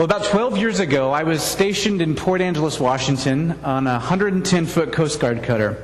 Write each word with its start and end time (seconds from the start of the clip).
Well, 0.00 0.06
about 0.06 0.24
12 0.24 0.56
years 0.56 0.80
ago, 0.80 1.10
I 1.10 1.24
was 1.24 1.42
stationed 1.42 2.00
in 2.00 2.14
Port 2.14 2.40
Angeles, 2.40 2.80
Washington 2.80 3.50
on 3.62 3.86
a 3.86 3.98
110 3.98 4.64
foot 4.64 4.92
Coast 4.92 5.20
Guard 5.20 5.42
cutter. 5.42 5.76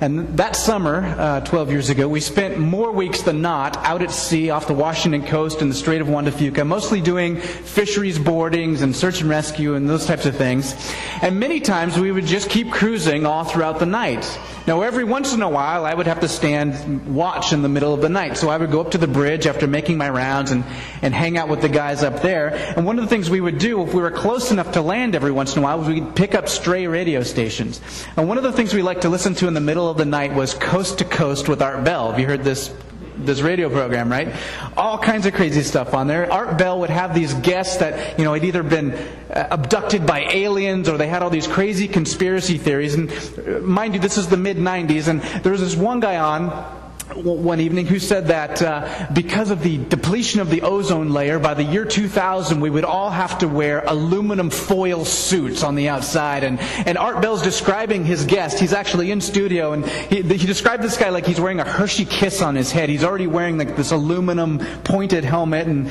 And 0.00 0.38
that 0.38 0.54
summer, 0.54 1.04
uh, 1.18 1.40
12 1.40 1.72
years 1.72 1.90
ago, 1.90 2.06
we 2.06 2.20
spent 2.20 2.56
more 2.56 2.92
weeks 2.92 3.22
than 3.22 3.42
not 3.42 3.76
out 3.78 4.00
at 4.00 4.12
sea 4.12 4.50
off 4.50 4.68
the 4.68 4.74
Washington 4.74 5.26
coast 5.26 5.60
in 5.60 5.68
the 5.70 5.74
Strait 5.74 6.00
of 6.00 6.08
Juan 6.08 6.22
de 6.22 6.30
Fuca, 6.30 6.64
mostly 6.64 7.00
doing 7.00 7.40
fisheries 7.40 8.16
boardings 8.16 8.82
and 8.82 8.94
search 8.94 9.22
and 9.22 9.28
rescue 9.28 9.74
and 9.74 9.90
those 9.90 10.06
types 10.06 10.24
of 10.24 10.36
things. 10.36 10.76
And 11.20 11.40
many 11.40 11.58
times 11.58 11.98
we 11.98 12.12
would 12.12 12.26
just 12.26 12.48
keep 12.48 12.70
cruising 12.70 13.26
all 13.26 13.42
throughout 13.42 13.80
the 13.80 13.86
night. 13.86 14.22
Now, 14.66 14.80
every 14.80 15.04
once 15.04 15.34
in 15.34 15.42
a 15.42 15.48
while, 15.48 15.84
I 15.84 15.92
would 15.92 16.06
have 16.06 16.20
to 16.20 16.28
stand 16.28 17.14
watch 17.14 17.52
in 17.52 17.60
the 17.60 17.68
middle 17.68 17.92
of 17.92 18.00
the 18.00 18.08
night. 18.08 18.38
So 18.38 18.48
I 18.48 18.56
would 18.56 18.70
go 18.70 18.80
up 18.80 18.92
to 18.92 18.98
the 18.98 19.06
bridge 19.06 19.46
after 19.46 19.66
making 19.66 19.98
my 19.98 20.08
rounds 20.08 20.52
and, 20.52 20.64
and 21.02 21.12
hang 21.12 21.36
out 21.36 21.48
with 21.48 21.60
the 21.60 21.68
guys 21.68 22.02
up 22.02 22.22
there. 22.22 22.48
And 22.74 22.86
one 22.86 22.98
of 22.98 23.04
the 23.04 23.10
things 23.10 23.28
we 23.28 23.42
would 23.42 23.58
do, 23.58 23.82
if 23.82 23.92
we 23.92 24.00
were 24.00 24.10
close 24.10 24.50
enough 24.50 24.72
to 24.72 24.80
land 24.80 25.14
every 25.14 25.32
once 25.32 25.54
in 25.54 25.58
a 25.58 25.62
while, 25.62 25.78
was 25.78 25.88
we'd 25.88 26.16
pick 26.16 26.34
up 26.34 26.48
stray 26.48 26.86
radio 26.86 27.22
stations. 27.22 27.80
And 28.16 28.26
one 28.26 28.38
of 28.38 28.42
the 28.42 28.52
things 28.52 28.72
we 28.72 28.80
liked 28.80 29.02
to 29.02 29.10
listen 29.10 29.34
to 29.34 29.48
in 29.48 29.54
the 29.54 29.60
middle 29.60 29.90
of 29.90 29.98
the 29.98 30.06
night 30.06 30.32
was 30.32 30.54
Coast 30.54 30.98
to 30.98 31.04
Coast 31.04 31.46
with 31.46 31.60
Art 31.60 31.84
Bell. 31.84 32.10
Have 32.10 32.18
you 32.18 32.26
heard 32.26 32.42
this 32.42 32.72
this 33.16 33.40
radio 33.40 33.68
program, 33.70 34.10
right? 34.10 34.34
All 34.76 34.98
kinds 34.98 35.26
of 35.26 35.34
crazy 35.34 35.62
stuff 35.62 35.94
on 35.94 36.06
there. 36.06 36.30
Art 36.32 36.58
Bell 36.58 36.80
would 36.80 36.90
have 36.90 37.14
these 37.14 37.34
guests 37.34 37.76
that, 37.78 38.18
you 38.18 38.24
know, 38.24 38.34
had 38.34 38.44
either 38.44 38.62
been 38.62 38.92
uh, 38.92 39.48
abducted 39.50 40.06
by 40.06 40.20
aliens 40.20 40.88
or 40.88 40.98
they 40.98 41.08
had 41.08 41.22
all 41.22 41.30
these 41.30 41.46
crazy 41.46 41.88
conspiracy 41.88 42.58
theories. 42.58 42.94
And 42.94 43.10
uh, 43.10 43.60
mind 43.60 43.94
you, 43.94 44.00
this 44.00 44.18
is 44.18 44.28
the 44.28 44.36
mid 44.36 44.56
90s, 44.56 45.08
and 45.08 45.20
there 45.42 45.52
was 45.52 45.60
this 45.60 45.76
one 45.76 46.00
guy 46.00 46.18
on 46.18 46.83
one 47.12 47.60
evening 47.60 47.86
who 47.86 47.98
said 47.98 48.28
that 48.28 48.62
uh, 48.62 49.06
because 49.12 49.50
of 49.50 49.62
the 49.62 49.76
depletion 49.76 50.40
of 50.40 50.48
the 50.48 50.62
ozone 50.62 51.10
layer, 51.10 51.38
by 51.38 51.52
the 51.52 51.62
year 51.62 51.84
2000, 51.84 52.60
we 52.60 52.70
would 52.70 52.84
all 52.84 53.10
have 53.10 53.38
to 53.38 53.48
wear 53.48 53.84
aluminum 53.86 54.48
foil 54.48 55.04
suits 55.04 55.62
on 55.62 55.74
the 55.74 55.88
outside. 55.88 56.44
And, 56.44 56.58
and 56.60 56.96
Art 56.96 57.20
Bell's 57.20 57.42
describing 57.42 58.04
his 58.04 58.24
guest. 58.24 58.58
He's 58.58 58.72
actually 58.72 59.10
in 59.10 59.20
studio, 59.20 59.72
and 59.72 59.86
he, 59.86 60.22
he 60.22 60.46
described 60.46 60.82
this 60.82 60.96
guy 60.96 61.10
like 61.10 61.26
he's 61.26 61.40
wearing 61.40 61.60
a 61.60 61.64
Hershey 61.64 62.06
kiss 62.06 62.40
on 62.40 62.54
his 62.54 62.72
head. 62.72 62.88
He's 62.88 63.04
already 63.04 63.26
wearing 63.26 63.58
like 63.58 63.76
this 63.76 63.92
aluminum 63.92 64.58
pointed 64.84 65.24
helmet, 65.24 65.66
and 65.66 65.90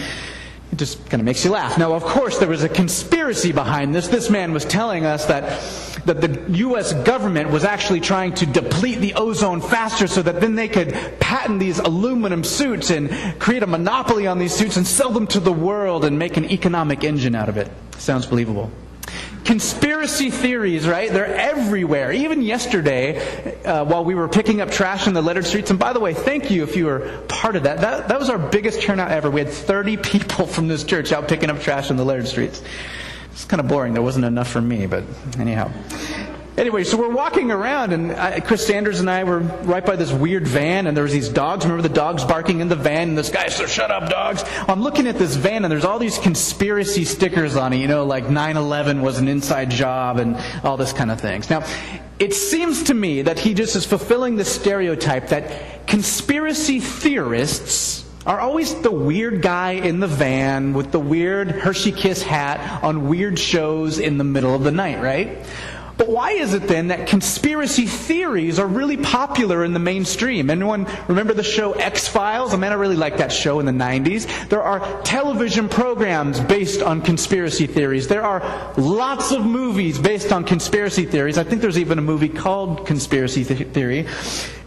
it 0.73 0.79
just 0.79 1.07
kind 1.07 1.21
of 1.21 1.25
makes 1.25 1.45
you 1.45 1.51
laugh. 1.51 1.77
Now, 1.77 1.93
of 1.93 2.03
course, 2.03 2.39
there 2.39 2.49
was 2.49 2.63
a 2.63 2.69
conspiracy 2.69 3.51
behind 3.51 3.93
this. 3.93 4.07
This 4.07 4.31
man 4.31 4.53
was 4.53 4.65
telling 4.65 5.05
us 5.05 5.25
that, 5.25 5.61
that 6.05 6.19
the 6.19 6.57
U.S. 6.57 6.93
government 6.93 7.51
was 7.51 7.63
actually 7.63 7.99
trying 7.99 8.33
to 8.33 8.47
deplete 8.47 8.97
the 8.97 9.13
ozone 9.13 9.61
faster 9.61 10.07
so 10.07 10.23
that 10.23 10.41
then 10.41 10.55
they 10.55 10.67
could 10.67 10.93
patent 11.19 11.59
these 11.59 11.77
aluminum 11.77 12.43
suits 12.43 12.89
and 12.89 13.39
create 13.39 13.61
a 13.61 13.67
monopoly 13.67 14.25
on 14.25 14.39
these 14.39 14.53
suits 14.53 14.75
and 14.75 14.87
sell 14.87 15.11
them 15.11 15.27
to 15.27 15.39
the 15.39 15.53
world 15.53 16.05
and 16.05 16.17
make 16.17 16.37
an 16.37 16.45
economic 16.45 17.03
engine 17.03 17.35
out 17.35 17.49
of 17.49 17.57
it. 17.57 17.69
Sounds 17.99 18.25
believable. 18.25 18.71
Conspiracy 19.45 20.31
theories, 20.31 20.87
right? 20.87 21.11
They're 21.11 21.35
everywhere. 21.35 22.11
Even 22.11 22.41
yesterday, 22.41 23.52
uh, 23.65 23.85
while 23.85 24.03
we 24.03 24.15
were 24.15 24.27
picking 24.27 24.61
up 24.61 24.71
trash 24.71 25.07
in 25.07 25.13
the 25.13 25.21
lettered 25.21 25.45
streets, 25.45 25.69
and 25.69 25.79
by 25.79 25.93
the 25.93 25.99
way, 25.99 26.13
thank 26.13 26.51
you 26.51 26.63
if 26.63 26.75
you 26.75 26.85
were 26.85 27.21
part 27.27 27.55
of 27.55 27.63
that. 27.63 27.81
That, 27.81 28.07
that 28.09 28.19
was 28.19 28.29
our 28.29 28.37
biggest 28.37 28.81
turnout 28.81 29.11
ever. 29.11 29.29
We 29.29 29.41
had 29.41 29.49
30 29.49 29.97
people 30.03 30.47
from 30.47 30.67
this 30.67 30.83
church 30.83 31.11
out 31.11 31.27
picking 31.27 31.49
up 31.49 31.61
trash 31.61 31.89
in 31.89 31.97
the 31.97 32.05
lettered 32.05 32.27
streets. 32.27 32.61
It's 33.31 33.45
kind 33.45 33.59
of 33.59 33.67
boring. 33.67 33.93
There 33.93 34.03
wasn't 34.03 34.25
enough 34.25 34.47
for 34.47 34.61
me, 34.61 34.85
but 34.85 35.03
anyhow. 35.39 35.71
Anyway, 36.55 36.83
so 36.83 36.97
we're 36.97 37.09
walking 37.09 37.49
around, 37.49 37.93
and 37.93 38.11
I, 38.11 38.39
Chris 38.39 38.67
Sanders 38.67 38.99
and 38.99 39.09
I 39.09 39.23
were 39.23 39.39
right 39.39 39.83
by 39.83 39.95
this 39.95 40.13
weird 40.13 40.47
van, 40.47 40.85
and 40.85 40.95
there 40.95 41.03
was 41.03 41.11
these 41.11 41.29
dogs. 41.29 41.65
Remember 41.65 41.81
the 41.81 41.93
dogs 41.93 42.23
barking 42.23 42.59
in 42.59 42.67
the 42.67 42.75
van, 42.75 43.09
and 43.09 43.17
this 43.17 43.29
guy 43.29 43.47
said, 43.47 43.69
"Shut 43.69 43.89
up, 43.89 44.07
dogs!" 44.07 44.43
I'm 44.67 44.83
looking 44.83 45.07
at 45.07 45.17
this 45.17 45.35
van, 45.35 45.65
and 45.65 45.71
there's 45.71 45.83
all 45.83 45.97
these 45.97 46.19
conspiracy 46.19 47.05
stickers 47.05 47.55
on 47.55 47.73
it. 47.73 47.77
You 47.77 47.87
know, 47.87 48.05
like 48.05 48.25
9/11 48.25 49.01
was 49.01 49.17
an 49.17 49.27
inside 49.29 49.71
job, 49.71 50.19
and 50.19 50.37
all 50.63 50.77
this 50.77 50.93
kind 50.93 51.09
of 51.09 51.19
things. 51.19 51.49
Now, 51.49 51.63
it 52.19 52.33
seems 52.33 52.83
to 52.83 52.93
me 52.93 53.23
that 53.23 53.39
he 53.39 53.53
just 53.53 53.75
is 53.75 53.85
fulfilling 53.85 54.35
the 54.35 54.45
stereotype 54.45 55.29
that 55.29 55.87
conspiracy 55.87 56.79
theorists 56.79 58.05
are 58.25 58.39
always 58.39 58.73
the 58.81 58.91
weird 58.91 59.41
guy 59.41 59.71
in 59.71 59.99
the 59.99 60.07
van 60.07 60.73
with 60.73 60.91
the 60.91 60.99
weird 60.99 61.51
Hershey 61.51 61.91
Kiss 61.91 62.23
hat 62.23 62.83
on 62.83 63.09
weird 63.09 63.37
shows 63.37 63.99
in 63.99 64.17
the 64.17 64.23
middle 64.23 64.55
of 64.55 64.63
the 64.63 64.71
night, 64.71 65.01
right? 65.01 65.45
But 65.97 66.09
why 66.09 66.31
is 66.31 66.53
it 66.53 66.67
then 66.67 66.87
that 66.87 67.07
conspiracy 67.07 67.85
theories 67.85 68.57
are 68.57 68.67
really 68.67 68.97
popular 68.97 69.63
in 69.63 69.73
the 69.73 69.79
mainstream? 69.79 70.49
Anyone 70.49 70.87
remember 71.07 71.33
the 71.33 71.43
show 71.43 71.73
X 71.73 72.07
Files? 72.07 72.51
I 72.51 72.55
oh, 72.55 72.59
mean, 72.59 72.71
I 72.71 72.75
really 72.75 72.95
liked 72.95 73.19
that 73.19 73.31
show 73.31 73.59
in 73.59 73.65
the 73.65 73.71
90s. 73.71 74.49
There 74.49 74.63
are 74.63 75.01
television 75.03 75.69
programs 75.69 76.39
based 76.39 76.81
on 76.81 77.01
conspiracy 77.01 77.67
theories. 77.67 78.07
There 78.07 78.23
are 78.23 78.73
lots 78.75 79.31
of 79.31 79.45
movies 79.45 79.99
based 79.99 80.31
on 80.31 80.43
conspiracy 80.43 81.05
theories. 81.05 81.37
I 81.37 81.43
think 81.43 81.61
there's 81.61 81.79
even 81.79 81.99
a 81.99 82.01
movie 82.03 82.29
called 82.29 82.87
Conspiracy 82.87 83.43
Theory. 83.43 84.07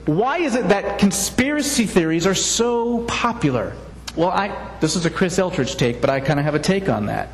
Why 0.07 0.39
is 0.39 0.55
it 0.55 0.69
that 0.69 0.99
conspiracy 1.01 1.87
theories 1.87 2.27
are 2.27 2.35
so 2.35 3.03
popular? 3.05 3.75
Well, 4.15 4.31
I, 4.31 4.77
this 4.81 4.95
is 4.95 5.05
a 5.05 5.11
Chris 5.11 5.39
Eltridge 5.39 5.77
take, 5.77 6.01
but 6.01 6.09
I 6.09 6.21
kind 6.21 6.39
of 6.39 6.45
have 6.45 6.55
a 6.55 6.61
take 6.61 6.89
on 6.89 7.07
that. 7.07 7.29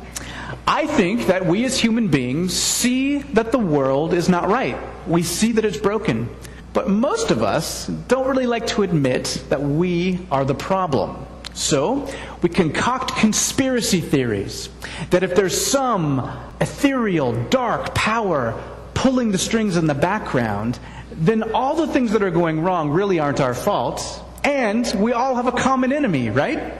I 0.67 0.87
think 0.87 1.27
that 1.27 1.45
we 1.45 1.65
as 1.65 1.77
human 1.77 2.07
beings 2.07 2.53
see 2.53 3.19
that 3.19 3.51
the 3.51 3.59
world 3.59 4.13
is 4.13 4.29
not 4.29 4.47
right. 4.47 4.77
We 5.07 5.23
see 5.23 5.51
that 5.53 5.65
it's 5.65 5.77
broken. 5.77 6.29
But 6.71 6.89
most 6.89 7.31
of 7.31 7.43
us 7.43 7.87
don't 7.87 8.27
really 8.27 8.47
like 8.47 8.67
to 8.67 8.83
admit 8.83 9.43
that 9.49 9.61
we 9.61 10.25
are 10.31 10.45
the 10.45 10.55
problem. 10.55 11.25
So, 11.53 12.11
we 12.41 12.49
concoct 12.49 13.15
conspiracy 13.17 14.01
theories 14.01 14.69
that 15.11 15.21
if 15.21 15.35
there's 15.35 15.65
some 15.65 16.31
ethereal, 16.59 17.33
dark 17.49 17.93
power 17.93 18.59
pulling 18.95 19.31
the 19.31 19.37
strings 19.37 19.77
in 19.77 19.85
the 19.85 19.93
background, 19.93 20.79
then 21.11 21.53
all 21.53 21.75
the 21.75 21.87
things 21.87 22.13
that 22.13 22.23
are 22.23 22.31
going 22.31 22.61
wrong 22.61 22.89
really 22.89 23.19
aren't 23.19 23.39
our 23.39 23.53
fault. 23.53 24.01
And 24.43 24.91
we 24.97 25.13
all 25.13 25.35
have 25.35 25.45
a 25.45 25.51
common 25.51 25.93
enemy, 25.93 26.31
right? 26.31 26.73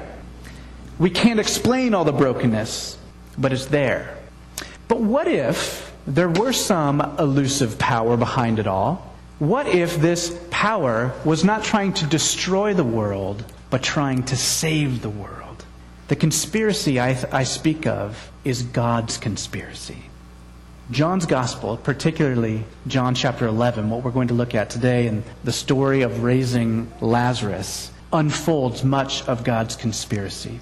We 0.98 1.12
can't 1.12 1.40
explain 1.40 1.94
all 1.94 2.04
the 2.04 2.12
brokenness 2.12 2.98
but 3.38 3.54
it's 3.54 3.66
there. 3.68 4.18
But 4.88 5.00
what 5.00 5.28
if 5.28 5.94
there 6.06 6.30
were 6.30 6.54
some 6.54 7.02
elusive 7.18 7.80
power 7.80 8.18
behind 8.18 8.60
it 8.60 8.68
all? 8.68 9.14
What 9.40 9.68
if 9.68 9.98
this 9.98 10.40
power 10.52 11.14
was 11.26 11.44
not 11.44 11.64
trying 11.64 11.94
to 11.94 12.06
destroy 12.06 12.74
the 12.74 12.84
world, 12.84 13.44
but 13.70 13.84
trying 13.84 14.24
to 14.24 14.38
save 14.38 15.02
the 15.02 15.10
world? 15.10 15.66
The 16.08 16.16
conspiracy 16.16 17.00
I, 17.00 17.18
I 17.32 17.44
speak 17.44 17.88
of 17.88 18.32
is 18.44 18.64
God's 18.64 19.18
conspiracy. 19.18 20.04
John's 20.92 21.26
Gospel, 21.26 21.78
particularly 21.78 22.66
John 22.88 23.16
chapter 23.16 23.48
11, 23.48 23.90
what 23.90 24.04
we're 24.04 24.12
going 24.12 24.28
to 24.28 24.34
look 24.34 24.54
at 24.54 24.70
today, 24.70 25.08
and 25.08 25.24
the 25.44 25.54
story 25.54 26.02
of 26.02 26.24
raising 26.24 26.92
Lazarus, 27.00 27.90
unfolds 28.12 28.84
much 28.84 29.26
of 29.28 29.44
God's 29.44 29.76
conspiracy. 29.76 30.60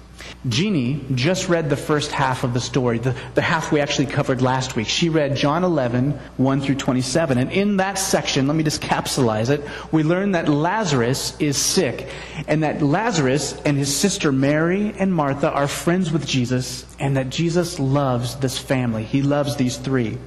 Jeannie 0.48 1.04
just 1.14 1.48
read 1.48 1.70
the 1.70 1.76
first 1.76 2.10
half 2.10 2.42
of 2.42 2.52
the 2.52 2.60
story, 2.60 2.98
the, 2.98 3.14
the 3.34 3.42
half 3.42 3.70
we 3.70 3.80
actually 3.80 4.06
covered 4.06 4.42
last 4.42 4.74
week. 4.74 4.88
She 4.88 5.08
read 5.08 5.36
John 5.36 5.62
11, 5.62 6.12
1 6.36 6.60
through 6.60 6.74
27. 6.74 7.38
And 7.38 7.52
in 7.52 7.76
that 7.76 7.98
section, 7.98 8.48
let 8.48 8.56
me 8.56 8.64
just 8.64 8.82
capsulize 8.82 9.50
it, 9.50 9.62
we 9.92 10.02
learn 10.02 10.32
that 10.32 10.48
Lazarus 10.48 11.36
is 11.38 11.56
sick, 11.56 12.08
and 12.48 12.64
that 12.64 12.82
Lazarus 12.82 13.52
and 13.64 13.76
his 13.76 13.94
sister 13.94 14.32
Mary 14.32 14.92
and 14.98 15.14
Martha 15.14 15.50
are 15.50 15.68
friends 15.68 16.10
with 16.10 16.26
Jesus, 16.26 16.86
and 16.98 17.16
that 17.16 17.30
Jesus 17.30 17.78
loves 17.78 18.36
this 18.36 18.58
family. 18.58 19.04
He 19.04 19.22
loves 19.22 19.56
these 19.56 19.76
three. 19.76 20.18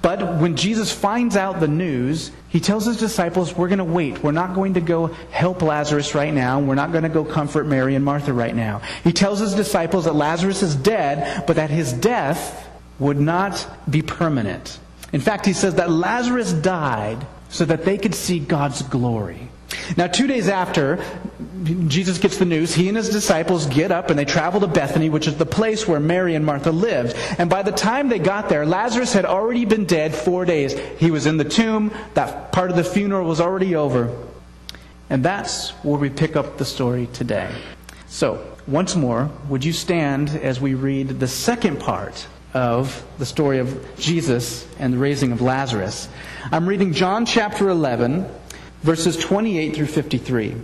But 0.00 0.40
when 0.40 0.56
Jesus 0.56 0.92
finds 0.92 1.36
out 1.36 1.60
the 1.60 1.68
news, 1.68 2.30
he 2.48 2.60
tells 2.60 2.86
his 2.86 2.96
disciples, 2.96 3.54
We're 3.54 3.68
going 3.68 3.78
to 3.78 3.84
wait. 3.84 4.22
We're 4.22 4.32
not 4.32 4.54
going 4.54 4.74
to 4.74 4.80
go 4.80 5.08
help 5.30 5.60
Lazarus 5.60 6.14
right 6.14 6.32
now. 6.32 6.60
We're 6.60 6.74
not 6.74 6.92
going 6.92 7.04
to 7.04 7.10
go 7.10 7.24
comfort 7.24 7.66
Mary 7.66 7.94
and 7.94 8.04
Martha 8.04 8.32
right 8.32 8.54
now. 8.54 8.80
He 9.04 9.12
tells 9.38 9.50
his 9.50 9.66
disciples 9.66 10.04
that 10.04 10.14
Lazarus 10.14 10.62
is 10.62 10.74
dead, 10.74 11.46
but 11.46 11.56
that 11.56 11.70
his 11.70 11.92
death 11.92 12.68
would 12.98 13.20
not 13.20 13.66
be 13.88 14.02
permanent. 14.02 14.78
In 15.12 15.20
fact, 15.20 15.46
he 15.46 15.52
says 15.52 15.76
that 15.76 15.90
Lazarus 15.90 16.52
died 16.52 17.26
so 17.48 17.64
that 17.64 17.84
they 17.84 17.96
could 17.96 18.14
see 18.14 18.38
God's 18.38 18.82
glory. 18.82 19.48
Now, 19.96 20.06
two 20.06 20.26
days 20.26 20.48
after 20.48 21.02
Jesus 21.86 22.18
gets 22.18 22.38
the 22.38 22.44
news, 22.44 22.74
he 22.74 22.88
and 22.88 22.96
his 22.96 23.10
disciples 23.10 23.66
get 23.66 23.92
up 23.92 24.10
and 24.10 24.18
they 24.18 24.24
travel 24.24 24.60
to 24.60 24.66
Bethany, 24.66 25.08
which 25.08 25.26
is 25.26 25.36
the 25.36 25.46
place 25.46 25.86
where 25.86 26.00
Mary 26.00 26.34
and 26.34 26.44
Martha 26.44 26.72
lived. 26.72 27.16
And 27.38 27.48
by 27.48 27.62
the 27.62 27.72
time 27.72 28.08
they 28.08 28.18
got 28.18 28.48
there, 28.48 28.66
Lazarus 28.66 29.12
had 29.12 29.24
already 29.24 29.64
been 29.64 29.84
dead 29.84 30.14
four 30.14 30.44
days. 30.44 30.78
He 30.98 31.10
was 31.10 31.26
in 31.26 31.36
the 31.36 31.44
tomb, 31.44 31.92
that 32.14 32.52
part 32.52 32.70
of 32.70 32.76
the 32.76 32.84
funeral 32.84 33.26
was 33.26 33.40
already 33.40 33.76
over. 33.76 34.14
And 35.10 35.24
that's 35.24 35.70
where 35.84 35.98
we 35.98 36.10
pick 36.10 36.36
up 36.36 36.58
the 36.58 36.64
story 36.64 37.08
today. 37.12 37.50
So, 38.08 38.57
once 38.68 38.94
more, 38.94 39.30
would 39.48 39.64
you 39.64 39.72
stand 39.72 40.28
as 40.28 40.60
we 40.60 40.74
read 40.74 41.08
the 41.08 41.26
second 41.26 41.80
part 41.80 42.26
of 42.52 43.02
the 43.18 43.24
story 43.24 43.58
of 43.58 43.96
Jesus 43.98 44.66
and 44.78 44.92
the 44.92 44.98
raising 44.98 45.32
of 45.32 45.40
Lazarus? 45.40 46.06
I'm 46.52 46.68
reading 46.68 46.92
John 46.92 47.24
chapter 47.24 47.70
11 47.70 48.28
verses 48.82 49.16
28 49.16 49.74
through 49.74 49.86
53. 49.86 50.54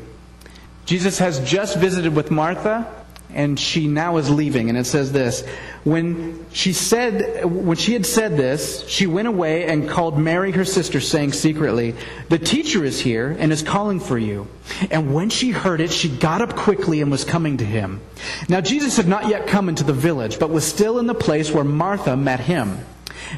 Jesus 0.84 1.18
has 1.18 1.40
just 1.48 1.78
visited 1.78 2.14
with 2.14 2.30
Martha 2.30 3.03
and 3.34 3.58
she 3.58 3.86
now 3.86 4.16
is 4.16 4.30
leaving. 4.30 4.68
And 4.68 4.78
it 4.78 4.84
says 4.84 5.12
this 5.12 5.44
When 5.84 6.46
she 6.52 6.72
said, 6.72 7.44
when 7.44 7.76
she 7.76 7.92
had 7.92 8.06
said 8.06 8.36
this, 8.36 8.86
she 8.88 9.06
went 9.06 9.28
away 9.28 9.66
and 9.66 9.88
called 9.88 10.18
Mary, 10.18 10.52
her 10.52 10.64
sister, 10.64 11.00
saying 11.00 11.32
secretly, 11.32 11.94
The 12.28 12.38
teacher 12.38 12.84
is 12.84 13.00
here 13.00 13.36
and 13.38 13.52
is 13.52 13.62
calling 13.62 14.00
for 14.00 14.16
you. 14.16 14.48
And 14.90 15.14
when 15.14 15.30
she 15.30 15.50
heard 15.50 15.80
it, 15.80 15.92
she 15.92 16.08
got 16.08 16.40
up 16.40 16.56
quickly 16.56 17.00
and 17.00 17.10
was 17.10 17.24
coming 17.24 17.58
to 17.58 17.64
him. 17.64 18.00
Now 18.48 18.60
Jesus 18.60 18.96
had 18.96 19.08
not 19.08 19.28
yet 19.28 19.46
come 19.46 19.68
into 19.68 19.84
the 19.84 19.92
village, 19.92 20.38
but 20.38 20.50
was 20.50 20.64
still 20.64 20.98
in 20.98 21.06
the 21.06 21.14
place 21.14 21.50
where 21.50 21.64
Martha 21.64 22.16
met 22.16 22.40
him. 22.40 22.78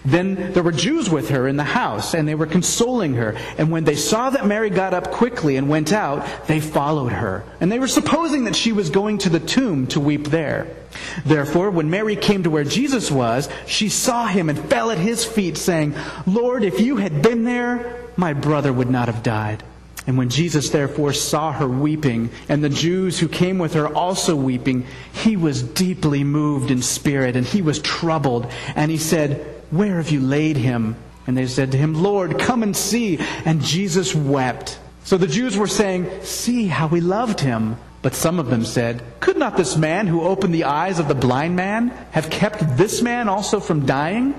Then 0.04 0.52
there 0.52 0.62
were 0.62 0.72
Jews 0.72 1.10
with 1.10 1.30
her 1.30 1.48
in 1.48 1.56
the 1.56 1.64
house, 1.64 2.14
and 2.14 2.26
they 2.26 2.34
were 2.34 2.46
consoling 2.46 3.14
her. 3.14 3.36
And 3.58 3.70
when 3.70 3.84
they 3.84 3.96
saw 3.96 4.30
that 4.30 4.46
Mary 4.46 4.70
got 4.70 4.94
up 4.94 5.10
quickly 5.10 5.56
and 5.56 5.68
went 5.68 5.92
out, 5.92 6.26
they 6.46 6.60
followed 6.60 7.12
her. 7.12 7.44
And 7.60 7.70
they 7.70 7.78
were 7.78 7.88
supposing 7.88 8.44
that 8.44 8.56
she 8.56 8.72
was 8.72 8.90
going 8.90 9.18
to 9.18 9.28
the 9.28 9.40
tomb 9.40 9.86
to 9.88 10.00
weep 10.00 10.28
there. 10.28 10.66
Therefore, 11.24 11.70
when 11.70 11.90
Mary 11.90 12.16
came 12.16 12.42
to 12.44 12.50
where 12.50 12.64
Jesus 12.64 13.10
was, 13.10 13.48
she 13.66 13.88
saw 13.88 14.26
him 14.26 14.48
and 14.48 14.58
fell 14.58 14.90
at 14.90 14.98
his 14.98 15.24
feet, 15.24 15.56
saying, 15.56 15.94
Lord, 16.26 16.62
if 16.64 16.80
you 16.80 16.96
had 16.96 17.22
been 17.22 17.44
there, 17.44 18.04
my 18.16 18.32
brother 18.32 18.72
would 18.72 18.90
not 18.90 19.08
have 19.08 19.22
died. 19.22 19.62
And 20.06 20.16
when 20.16 20.28
Jesus 20.28 20.70
therefore 20.70 21.12
saw 21.12 21.52
her 21.52 21.66
weeping, 21.66 22.30
and 22.48 22.62
the 22.62 22.68
Jews 22.68 23.18
who 23.18 23.28
came 23.28 23.58
with 23.58 23.74
her 23.74 23.92
also 23.92 24.36
weeping, 24.36 24.86
he 25.12 25.36
was 25.36 25.62
deeply 25.62 26.22
moved 26.22 26.70
in 26.70 26.80
spirit, 26.80 27.34
and 27.34 27.44
he 27.44 27.60
was 27.60 27.80
troubled. 27.80 28.46
And 28.76 28.90
he 28.90 28.98
said, 28.98 29.55
where 29.70 29.96
have 29.96 30.10
you 30.10 30.20
laid 30.20 30.56
him? 30.56 30.96
And 31.26 31.36
they 31.36 31.46
said 31.46 31.72
to 31.72 31.78
him, 31.78 31.94
Lord, 31.94 32.38
come 32.38 32.62
and 32.62 32.76
see. 32.76 33.18
And 33.44 33.60
Jesus 33.60 34.14
wept. 34.14 34.78
So 35.04 35.16
the 35.16 35.26
Jews 35.26 35.56
were 35.56 35.66
saying, 35.66 36.08
See 36.22 36.66
how 36.66 36.86
we 36.86 37.00
loved 37.00 37.40
him. 37.40 37.76
But 38.02 38.14
some 38.14 38.38
of 38.38 38.50
them 38.50 38.64
said, 38.64 39.02
Could 39.18 39.36
not 39.36 39.56
this 39.56 39.76
man 39.76 40.06
who 40.06 40.22
opened 40.22 40.54
the 40.54 40.64
eyes 40.64 40.98
of 40.98 41.08
the 41.08 41.14
blind 41.14 41.56
man 41.56 41.88
have 42.12 42.30
kept 42.30 42.76
this 42.76 43.02
man 43.02 43.28
also 43.28 43.58
from 43.58 43.86
dying? 43.86 44.34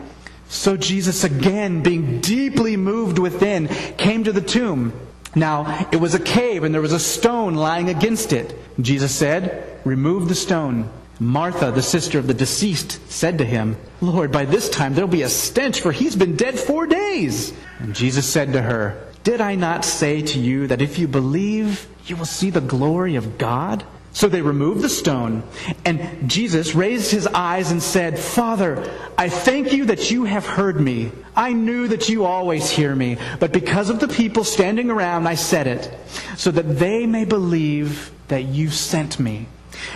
So 0.47 0.77
Jesus, 0.77 1.25
again, 1.25 1.83
being 1.83 2.21
deeply 2.21 2.77
moved 2.77 3.19
within, 3.19 3.67
came 3.97 4.23
to 4.23 4.31
the 4.31 4.41
tomb. 4.41 4.93
Now, 5.35 5.87
it 5.91 5.97
was 5.97 6.13
a 6.13 6.19
cave, 6.19 6.63
and 6.63 6.73
there 6.73 6.81
was 6.81 6.93
a 6.93 6.99
stone 6.99 7.55
lying 7.55 7.89
against 7.89 8.31
it. 8.31 8.57
Jesus 8.79 9.13
said, 9.13 9.79
Remove 9.83 10.29
the 10.29 10.35
stone. 10.35 10.89
Martha, 11.19 11.71
the 11.71 11.81
sister 11.81 12.19
of 12.19 12.27
the 12.27 12.33
deceased, 12.33 12.99
said 13.09 13.39
to 13.39 13.45
him, 13.45 13.77
Lord, 14.01 14.31
by 14.31 14.45
this 14.45 14.69
time 14.69 14.93
there'll 14.93 15.09
be 15.09 15.23
a 15.23 15.29
stench, 15.29 15.81
for 15.81 15.91
he's 15.91 16.15
been 16.15 16.35
dead 16.35 16.59
four 16.59 16.85
days. 16.85 17.53
And 17.79 17.95
Jesus 17.95 18.27
said 18.27 18.53
to 18.53 18.61
her, 18.61 19.03
Did 19.23 19.41
I 19.41 19.55
not 19.55 19.83
say 19.83 20.21
to 20.21 20.39
you 20.39 20.67
that 20.67 20.81
if 20.81 20.99
you 20.99 21.07
believe, 21.07 21.87
you 22.05 22.15
will 22.15 22.25
see 22.25 22.49
the 22.49 22.61
glory 22.61 23.15
of 23.15 23.37
God? 23.37 23.83
So 24.17 24.27
they 24.27 24.41
removed 24.41 24.81
the 24.81 24.89
stone, 24.89 25.43
and 25.85 26.27
Jesus 26.27 26.73
raised 26.73 27.11
his 27.11 27.27
eyes 27.27 27.69
and 27.69 27.83
said, 27.83 28.17
Father, 28.17 28.91
I 29.15 29.29
thank 29.29 29.73
you 29.73 29.85
that 29.85 30.09
you 30.09 30.23
have 30.23 30.43
heard 30.43 30.79
me. 30.79 31.11
I 31.35 31.53
knew 31.53 31.87
that 31.89 32.09
you 32.09 32.25
always 32.25 32.67
hear 32.67 32.95
me, 32.95 33.17
but 33.39 33.51
because 33.51 33.91
of 33.91 33.99
the 33.99 34.07
people 34.07 34.43
standing 34.43 34.89
around, 34.89 35.27
I 35.27 35.35
said 35.35 35.67
it, 35.67 35.93
so 36.35 36.49
that 36.49 36.79
they 36.79 37.05
may 37.05 37.25
believe 37.25 38.11
that 38.27 38.45
you 38.45 38.71
sent 38.71 39.19
me. 39.19 39.45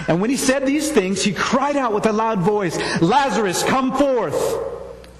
And 0.07 0.21
when 0.21 0.29
he 0.29 0.37
said 0.37 0.65
these 0.65 0.91
things, 0.91 1.23
he 1.23 1.33
cried 1.33 1.77
out 1.77 1.93
with 1.93 2.05
a 2.05 2.13
loud 2.13 2.39
voice, 2.39 2.77
Lazarus, 3.01 3.63
come 3.63 3.95
forth! 3.97 4.69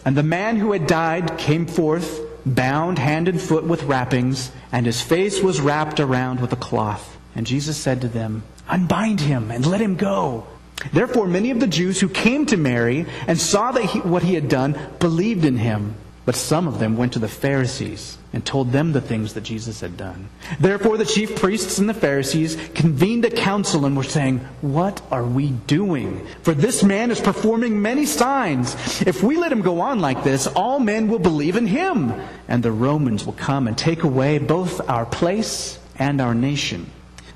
And 0.06 0.18
the 0.18 0.24
man 0.24 0.58
who 0.58 0.72
had 0.72 0.88
died 0.88 1.38
came 1.38 1.66
forth, 1.66 2.22
bound 2.46 2.98
hand 2.98 3.28
and 3.28 3.40
foot 3.40 3.64
with 3.64 3.84
wrappings, 3.84 4.52
and 4.72 4.86
his 4.86 5.02
face 5.02 5.42
was 5.42 5.62
wrapped 5.62 6.00
around 6.00 6.40
with 6.40 6.54
a 6.54 6.58
cloth. 6.58 7.18
And 7.36 7.46
Jesus 7.46 7.78
said 7.78 8.02
to 8.02 8.08
them, 8.08 8.44
Unbind 8.68 9.22
him 9.22 9.52
and 9.52 9.66
let 9.66 9.82
him 9.82 9.96
go. 9.96 10.48
Therefore, 10.92 11.28
many 11.28 11.52
of 11.52 11.60
the 11.60 11.68
Jews 11.68 12.00
who 12.00 12.10
came 12.10 12.46
to 12.48 12.58
Mary 12.58 13.06
and 13.28 13.40
saw 13.40 13.72
that 13.72 13.84
he, 13.84 14.00
what 14.00 14.24
he 14.24 14.34
had 14.34 14.50
done 14.50 14.78
believed 15.00 15.46
in 15.46 15.58
him. 15.58 15.96
But 16.24 16.36
some 16.36 16.68
of 16.68 16.78
them 16.78 16.98
went 16.98 17.14
to 17.14 17.20
the 17.20 17.28
Pharisees 17.28 18.18
and 18.32 18.46
told 18.46 18.72
them 18.72 18.92
the 18.92 19.02
things 19.02 19.34
that 19.34 19.42
Jesus 19.42 19.82
had 19.82 19.98
done. 19.98 20.30
Therefore, 20.60 20.98
the 20.98 21.06
chief 21.06 21.36
priests 21.36 21.80
and 21.80 21.90
the 21.90 21.96
Pharisees 21.96 22.58
convened 22.76 23.26
a 23.26 23.32
council 23.32 23.86
and 23.86 23.98
were 23.98 24.04
saying, 24.04 24.40
What 24.62 25.02
are 25.12 25.26
we 25.26 25.50
doing? 25.50 26.26
For 26.44 26.54
this 26.54 26.84
man 26.84 27.10
is 27.10 27.20
performing 27.20 27.82
many 27.82 28.06
signs. 28.06 29.02
If 29.02 29.24
we 29.24 29.38
let 29.38 29.52
him 29.52 29.64
go 29.64 29.82
on 29.82 30.00
like 30.00 30.24
this, 30.24 30.46
all 30.46 30.80
men 30.80 31.08
will 31.08 31.20
believe 31.20 31.56
in 31.56 31.66
him, 31.66 32.14
and 32.48 32.62
the 32.62 32.72
Romans 32.72 33.26
will 33.26 33.34
come 33.34 33.68
and 33.68 33.78
take 33.78 34.04
away 34.04 34.38
both 34.38 34.88
our 34.88 35.08
place 35.08 35.80
and 35.98 36.22
our 36.22 36.36
nation. 36.36 36.92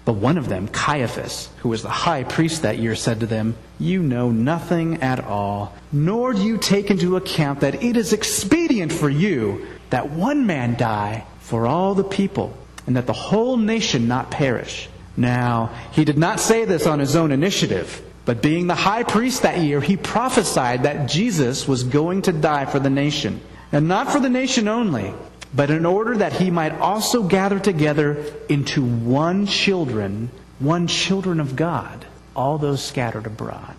But 0.06 0.14
one 0.14 0.38
of 0.38 0.50
them, 0.50 0.68
Caiaphas, 0.68 1.50
who 1.58 1.70
was 1.70 1.82
the 1.82 1.90
high 1.90 2.24
priest 2.24 2.62
that 2.62 2.78
year, 2.78 2.96
said 2.96 3.20
to 3.22 3.26
them, 3.26 3.56
You 3.80 4.04
know 4.04 4.32
nothing 4.32 5.02
at 5.02 5.20
all, 5.20 5.74
nor 5.92 6.34
do 6.34 6.44
you 6.44 6.60
take 6.60 6.92
into 6.92 7.18
account 7.18 7.62
that 7.62 7.84
it 7.84 7.98
is 7.98 8.14
expedient 8.14 8.94
for 8.94 9.10
you 9.10 9.66
that 9.90 10.12
one 10.12 10.46
man 10.46 10.76
die 10.76 11.26
for 11.40 11.66
all 11.66 11.96
the 11.96 12.04
people, 12.04 12.56
and 12.86 12.96
that 12.96 13.08
the 13.08 13.14
whole 13.14 13.58
nation 13.58 14.08
not 14.08 14.30
perish. 14.30 14.90
Now, 15.18 15.72
he 15.92 16.06
did 16.06 16.18
not 16.18 16.40
say 16.40 16.66
this 16.66 16.86
on 16.86 17.00
his 17.00 17.16
own 17.16 17.32
initiative, 17.32 18.02
but 18.26 18.42
being 18.42 18.68
the 18.68 18.76
high 18.76 19.04
priest 19.04 19.42
that 19.42 19.60
year, 19.60 19.82
he 19.82 19.98
prophesied 19.98 20.84
that 20.84 21.08
Jesus 21.10 21.68
was 21.68 21.84
going 21.84 22.24
to 22.24 22.32
die 22.32 22.66
for 22.66 22.80
the 22.80 22.90
nation. 22.90 23.42
And 23.72 23.88
not 23.88 24.12
for 24.12 24.20
the 24.20 24.30
nation 24.30 24.68
only, 24.68 25.14
but 25.56 25.70
in 25.70 25.86
order 25.86 26.18
that 26.18 26.34
he 26.34 26.52
might 26.52 26.74
also 26.80 27.24
gather 27.24 27.60
together 27.60 28.26
into 28.50 28.84
one 28.84 29.46
children, 29.48 30.30
one 30.60 30.88
children 30.88 31.40
of 31.40 31.56
God, 31.56 32.06
all 32.36 32.58
those 32.58 32.84
scattered 32.84 33.26
abroad. 33.26 33.76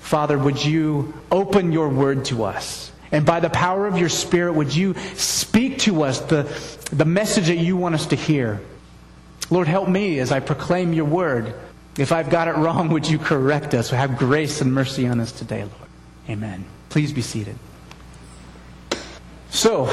Father, 0.00 0.38
would 0.38 0.64
you 0.64 1.12
open 1.30 1.72
your 1.72 1.88
word 1.90 2.24
to 2.26 2.44
us? 2.44 2.92
And 3.12 3.26
by 3.26 3.40
the 3.40 3.50
power 3.50 3.86
of 3.86 3.98
your 3.98 4.08
Spirit, 4.08 4.54
would 4.54 4.74
you 4.74 4.94
speak 5.14 5.78
to 5.80 6.02
us 6.02 6.20
the, 6.20 6.42
the 6.90 7.04
message 7.04 7.48
that 7.48 7.58
you 7.58 7.76
want 7.76 7.94
us 7.94 8.06
to 8.06 8.16
hear? 8.16 8.60
Lord, 9.50 9.68
help 9.68 9.88
me 9.88 10.18
as 10.18 10.32
I 10.32 10.40
proclaim 10.40 10.92
your 10.92 11.04
word. 11.04 11.54
If 11.98 12.10
I've 12.12 12.30
got 12.30 12.48
it 12.48 12.56
wrong, 12.56 12.88
would 12.90 13.08
you 13.08 13.18
correct 13.18 13.74
us? 13.74 13.90
Have 13.90 14.18
grace 14.18 14.60
and 14.60 14.72
mercy 14.72 15.06
on 15.06 15.20
us 15.20 15.32
today, 15.32 15.60
Lord. 15.60 15.90
Amen. 16.28 16.64
Please 16.88 17.12
be 17.12 17.22
seated. 17.22 17.56
So, 19.50 19.90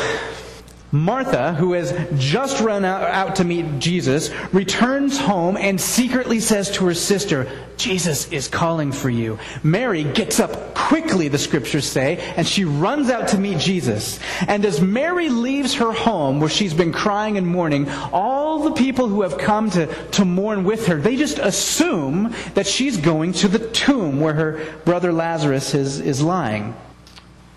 Martha, 0.93 1.55
who 1.55 1.73
has 1.73 1.91
just 2.19 2.61
run 2.61 2.85
out, 2.85 3.35
to 3.37 3.43
meet 3.43 3.79
Jesus, 3.79 4.29
returns 4.53 5.17
home 5.17 5.57
and 5.57 5.81
secretly 5.81 6.39
says 6.39 6.69
to 6.69 6.85
her 6.85 6.93
sister, 6.93 7.49
Jesus 7.77 8.31
is 8.31 8.47
calling 8.47 8.91
for 8.91 9.09
you. 9.09 9.39
Mary 9.63 10.03
gets 10.03 10.39
up 10.39 10.75
quickly, 10.75 11.29
the 11.29 11.39
scriptures 11.39 11.89
say, 11.89 12.17
and 12.37 12.47
she 12.47 12.63
runs 12.63 13.09
out 13.09 13.29
to 13.29 13.39
meet 13.39 13.57
Jesus. 13.57 14.19
And 14.47 14.63
as 14.63 14.81
Mary 14.81 15.29
leaves 15.29 15.73
her 15.73 15.91
home, 15.91 16.39
where 16.39 16.49
she's 16.49 16.75
been 16.75 16.93
crying 16.93 17.39
and 17.39 17.47
mourning, 17.47 17.89
all 18.11 18.59
the 18.59 18.73
people 18.73 19.07
who 19.07 19.23
have 19.23 19.39
come 19.39 19.71
to, 19.71 19.87
to 20.11 20.25
mourn 20.25 20.63
with 20.63 20.85
her, 20.85 20.97
they 20.97 21.15
just 21.15 21.39
assume 21.39 22.35
that 22.53 22.67
she's 22.67 22.97
going 22.97 23.33
to 23.33 23.47
the 23.47 23.67
tomb 23.69 24.19
where 24.19 24.33
her 24.33 24.63
brother 24.85 25.11
Lazarus 25.11 25.73
is, 25.73 25.99
is 25.99 26.21
lying. 26.21 26.75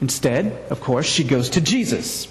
Instead, 0.01 0.59
of 0.71 0.81
course, 0.81 1.05
she 1.05 1.23
goes 1.23 1.51
to 1.51 1.61
Jesus. 1.61 2.29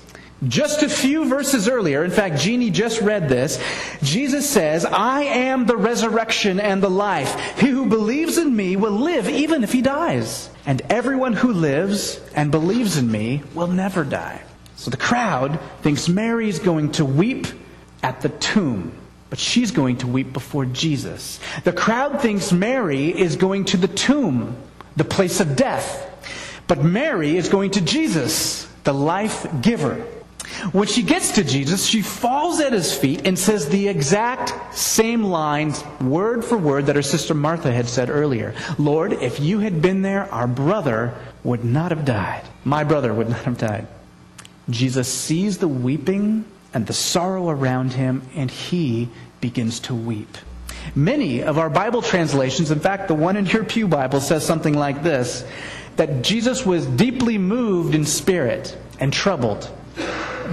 Just 0.47 0.83
a 0.83 0.89
few 0.89 1.25
verses 1.27 1.67
earlier, 1.67 2.03
in 2.03 2.11
fact, 2.11 2.39
Jeannie 2.39 2.69
just 2.69 3.01
read 3.01 3.29
this, 3.29 3.61
Jesus 4.03 4.49
says, 4.49 4.85
I 4.85 5.21
am 5.23 5.65
the 5.65 5.77
resurrection 5.77 6.59
and 6.59 6.83
the 6.83 6.89
life. 6.89 7.59
He 7.59 7.67
who 7.67 7.87
believes 7.87 8.37
in 8.37 8.55
me 8.55 8.75
will 8.75 8.91
live 8.91 9.29
even 9.29 9.63
if 9.63 9.71
he 9.71 9.81
dies. 9.81 10.49
And 10.65 10.81
everyone 10.89 11.33
who 11.33 11.53
lives 11.53 12.19
and 12.35 12.51
believes 12.51 12.97
in 12.97 13.09
me 13.09 13.43
will 13.53 13.67
never 13.67 14.03
die. 14.03 14.41
So 14.75 14.91
the 14.91 14.97
crowd 14.97 15.59
thinks 15.81 16.09
Mary 16.09 16.49
is 16.49 16.59
going 16.59 16.91
to 16.93 17.05
weep 17.05 17.47
at 18.03 18.21
the 18.21 18.29
tomb, 18.29 18.93
but 19.29 19.39
she's 19.39 19.71
going 19.71 19.97
to 19.97 20.07
weep 20.07 20.33
before 20.33 20.65
Jesus. 20.65 21.39
The 21.63 21.73
crowd 21.73 22.21
thinks 22.21 22.51
Mary 22.51 23.07
is 23.07 23.35
going 23.35 23.65
to 23.65 23.77
the 23.77 23.87
tomb, 23.87 24.57
the 24.95 25.05
place 25.05 25.39
of 25.39 25.55
death, 25.55 26.11
but 26.67 26.83
Mary 26.83 27.37
is 27.37 27.47
going 27.49 27.71
to 27.71 27.81
Jesus, 27.81 28.67
the 28.83 28.93
life 28.93 29.47
giver. 29.61 30.05
When 30.71 30.87
she 30.87 31.03
gets 31.03 31.31
to 31.33 31.43
Jesus, 31.43 31.85
she 31.85 32.01
falls 32.01 32.59
at 32.59 32.73
his 32.73 32.95
feet 32.95 33.25
and 33.25 33.37
says 33.37 33.69
the 33.69 33.87
exact 33.87 34.75
same 34.75 35.23
lines, 35.23 35.83
word 36.01 36.43
for 36.43 36.57
word, 36.57 36.85
that 36.87 36.95
her 36.95 37.01
sister 37.01 37.33
Martha 37.33 37.71
had 37.71 37.87
said 37.87 38.09
earlier. 38.09 38.53
Lord, 38.77 39.13
if 39.13 39.39
you 39.39 39.59
had 39.59 39.81
been 39.81 40.01
there, 40.01 40.31
our 40.33 40.47
brother 40.47 41.13
would 41.43 41.63
not 41.63 41.91
have 41.91 42.05
died. 42.05 42.43
My 42.63 42.83
brother 42.83 43.13
would 43.13 43.29
not 43.29 43.43
have 43.43 43.57
died. 43.57 43.87
Jesus 44.69 45.11
sees 45.11 45.57
the 45.57 45.67
weeping 45.67 46.45
and 46.73 46.87
the 46.87 46.93
sorrow 46.93 47.49
around 47.49 47.93
him, 47.93 48.23
and 48.35 48.49
he 48.49 49.09
begins 49.41 49.79
to 49.81 49.95
weep. 49.95 50.37
Many 50.93 51.41
of 51.41 51.57
our 51.57 51.69
Bible 51.69 52.01
translations, 52.01 52.71
in 52.71 52.79
fact, 52.79 53.07
the 53.07 53.15
one 53.15 53.37
in 53.37 53.45
your 53.45 53.63
Pew 53.63 53.87
Bible 53.87 54.19
says 54.19 54.45
something 54.45 54.73
like 54.73 55.03
this 55.03 55.45
that 55.95 56.21
Jesus 56.23 56.65
was 56.65 56.85
deeply 56.85 57.37
moved 57.37 57.95
in 57.95 58.05
spirit 58.05 58.77
and 58.99 59.13
troubled. 59.13 59.69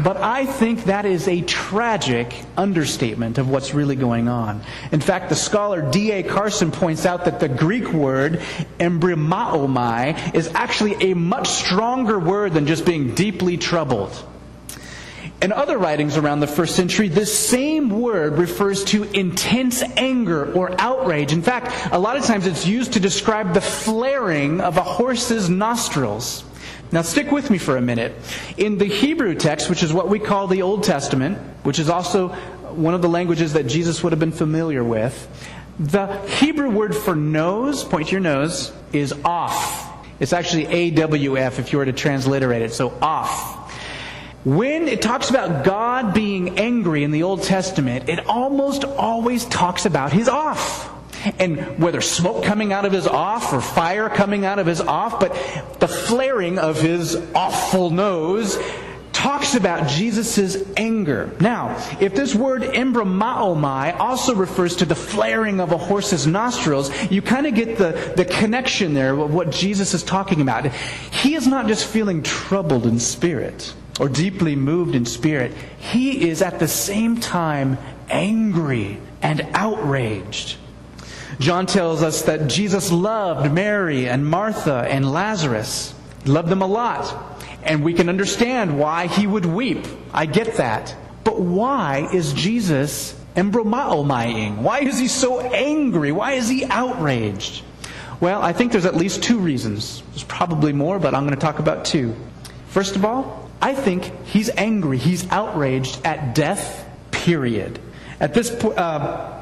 But 0.02 0.16
I 0.16 0.46
think 0.46 0.84
that 0.84 1.04
is 1.04 1.28
a 1.28 1.42
tragic 1.42 2.34
understatement 2.56 3.38
of 3.38 3.48
what's 3.48 3.74
really 3.74 3.96
going 3.96 4.28
on. 4.28 4.62
In 4.90 5.00
fact, 5.00 5.28
the 5.28 5.36
scholar 5.36 5.82
D.A. 5.90 6.22
Carson 6.22 6.70
points 6.70 7.06
out 7.06 7.24
that 7.26 7.40
the 7.40 7.48
Greek 7.48 7.92
word 7.92 8.40
embrimaomai 8.78 10.34
is 10.34 10.48
actually 10.54 11.12
a 11.12 11.14
much 11.14 11.48
stronger 11.48 12.18
word 12.18 12.52
than 12.52 12.66
just 12.66 12.84
being 12.84 13.14
deeply 13.14 13.56
troubled. 13.56 14.12
In 15.42 15.50
other 15.50 15.76
writings 15.76 16.16
around 16.16 16.38
the 16.38 16.46
first 16.46 16.76
century, 16.76 17.08
this 17.08 17.36
same 17.36 17.90
word 17.90 18.38
refers 18.38 18.84
to 18.84 19.02
intense 19.02 19.82
anger 19.96 20.52
or 20.52 20.80
outrage. 20.80 21.32
In 21.32 21.42
fact, 21.42 21.92
a 21.92 21.98
lot 21.98 22.16
of 22.16 22.24
times 22.24 22.46
it's 22.46 22.64
used 22.64 22.92
to 22.92 23.00
describe 23.00 23.52
the 23.52 23.60
flaring 23.60 24.60
of 24.60 24.76
a 24.76 24.82
horse's 24.82 25.50
nostrils. 25.50 26.44
Now, 26.92 27.00
stick 27.00 27.30
with 27.32 27.50
me 27.50 27.56
for 27.56 27.78
a 27.78 27.80
minute. 27.80 28.14
In 28.58 28.76
the 28.76 28.84
Hebrew 28.84 29.34
text, 29.34 29.70
which 29.70 29.82
is 29.82 29.94
what 29.94 30.10
we 30.10 30.18
call 30.18 30.46
the 30.46 30.60
Old 30.60 30.84
Testament, 30.84 31.38
which 31.62 31.78
is 31.78 31.88
also 31.88 32.28
one 32.28 32.92
of 32.92 33.00
the 33.00 33.08
languages 33.08 33.54
that 33.54 33.66
Jesus 33.66 34.02
would 34.02 34.12
have 34.12 34.20
been 34.20 34.30
familiar 34.30 34.84
with, 34.84 35.26
the 35.78 36.06
Hebrew 36.28 36.70
word 36.70 36.94
for 36.94 37.16
nose, 37.16 37.82
point 37.82 38.08
to 38.08 38.12
your 38.12 38.20
nose, 38.20 38.72
is 38.92 39.14
off. 39.24 39.90
It's 40.20 40.34
actually 40.34 40.66
AWF 40.66 41.58
if 41.58 41.72
you 41.72 41.78
were 41.78 41.86
to 41.86 41.94
transliterate 41.94 42.60
it, 42.60 42.74
so 42.74 42.90
off. 43.00 43.72
When 44.44 44.86
it 44.86 45.00
talks 45.00 45.30
about 45.30 45.64
God 45.64 46.12
being 46.12 46.58
angry 46.58 47.04
in 47.04 47.10
the 47.10 47.22
Old 47.22 47.42
Testament, 47.42 48.08
it 48.10 48.26
almost 48.26 48.84
always 48.84 49.46
talks 49.46 49.86
about 49.86 50.12
his 50.12 50.28
off. 50.28 50.90
And 51.38 51.78
whether 51.78 52.00
smoke 52.00 52.44
coming 52.44 52.72
out 52.72 52.84
of 52.84 52.92
his 52.92 53.06
off 53.06 53.52
or 53.52 53.60
fire 53.60 54.08
coming 54.08 54.44
out 54.44 54.58
of 54.58 54.66
his 54.66 54.80
off, 54.80 55.20
but 55.20 55.32
the 55.78 55.88
flaring 55.88 56.58
of 56.58 56.80
his 56.80 57.16
awful 57.34 57.90
nose 57.90 58.58
talks 59.12 59.54
about 59.54 59.88
Jesus' 59.88 60.64
anger. 60.76 61.30
Now, 61.38 61.76
if 62.00 62.14
this 62.14 62.34
word 62.34 62.62
embrimaomai 62.62 63.96
also 64.00 64.34
refers 64.34 64.76
to 64.76 64.84
the 64.84 64.96
flaring 64.96 65.60
of 65.60 65.70
a 65.70 65.78
horse's 65.78 66.26
nostrils, 66.26 66.90
you 67.10 67.22
kind 67.22 67.46
of 67.46 67.54
get 67.54 67.78
the, 67.78 68.14
the 68.16 68.24
connection 68.24 68.94
there 68.94 69.14
of 69.16 69.32
what 69.32 69.50
Jesus 69.50 69.94
is 69.94 70.02
talking 70.02 70.40
about. 70.40 70.66
He 70.66 71.36
is 71.36 71.46
not 71.46 71.68
just 71.68 71.86
feeling 71.86 72.24
troubled 72.24 72.84
in 72.84 72.98
spirit 72.98 73.72
or 74.00 74.08
deeply 74.08 74.56
moved 74.56 74.96
in 74.96 75.06
spirit, 75.06 75.52
he 75.78 76.28
is 76.28 76.42
at 76.42 76.58
the 76.58 76.66
same 76.66 77.20
time 77.20 77.78
angry 78.08 78.98
and 79.20 79.46
outraged. 79.54 80.56
John 81.38 81.66
tells 81.66 82.02
us 82.02 82.22
that 82.22 82.48
Jesus 82.48 82.92
loved 82.92 83.52
Mary 83.52 84.08
and 84.08 84.26
Martha 84.26 84.86
and 84.88 85.10
Lazarus. 85.10 85.94
He 86.24 86.30
loved 86.30 86.48
them 86.48 86.62
a 86.62 86.66
lot. 86.66 87.14
And 87.62 87.84
we 87.84 87.94
can 87.94 88.08
understand 88.08 88.78
why 88.78 89.06
he 89.06 89.26
would 89.26 89.46
weep. 89.46 89.86
I 90.12 90.26
get 90.26 90.56
that. 90.56 90.94
But 91.24 91.40
why 91.40 92.08
is 92.12 92.32
Jesus 92.32 93.18
embrimaomaiing? 93.36 94.58
Why 94.58 94.80
is 94.80 94.98
he 94.98 95.08
so 95.08 95.40
angry? 95.40 96.12
Why 96.12 96.32
is 96.32 96.48
he 96.48 96.64
outraged? 96.64 97.62
Well, 98.20 98.42
I 98.42 98.52
think 98.52 98.72
there's 98.72 98.86
at 98.86 98.96
least 98.96 99.22
two 99.22 99.38
reasons. 99.38 100.02
There's 100.10 100.24
probably 100.24 100.72
more, 100.72 100.98
but 100.98 101.14
I'm 101.14 101.24
going 101.24 101.34
to 101.34 101.40
talk 101.40 101.58
about 101.58 101.84
two. 101.84 102.14
First 102.68 102.96
of 102.96 103.04
all, 103.04 103.50
I 103.60 103.74
think 103.74 104.10
he's 104.26 104.50
angry. 104.50 104.98
He's 104.98 105.28
outraged 105.30 106.04
at 106.04 106.34
death, 106.34 106.88
period. 107.10 107.78
At 108.20 108.34
this 108.34 108.54
point, 108.54 108.78
uh, 108.78 109.41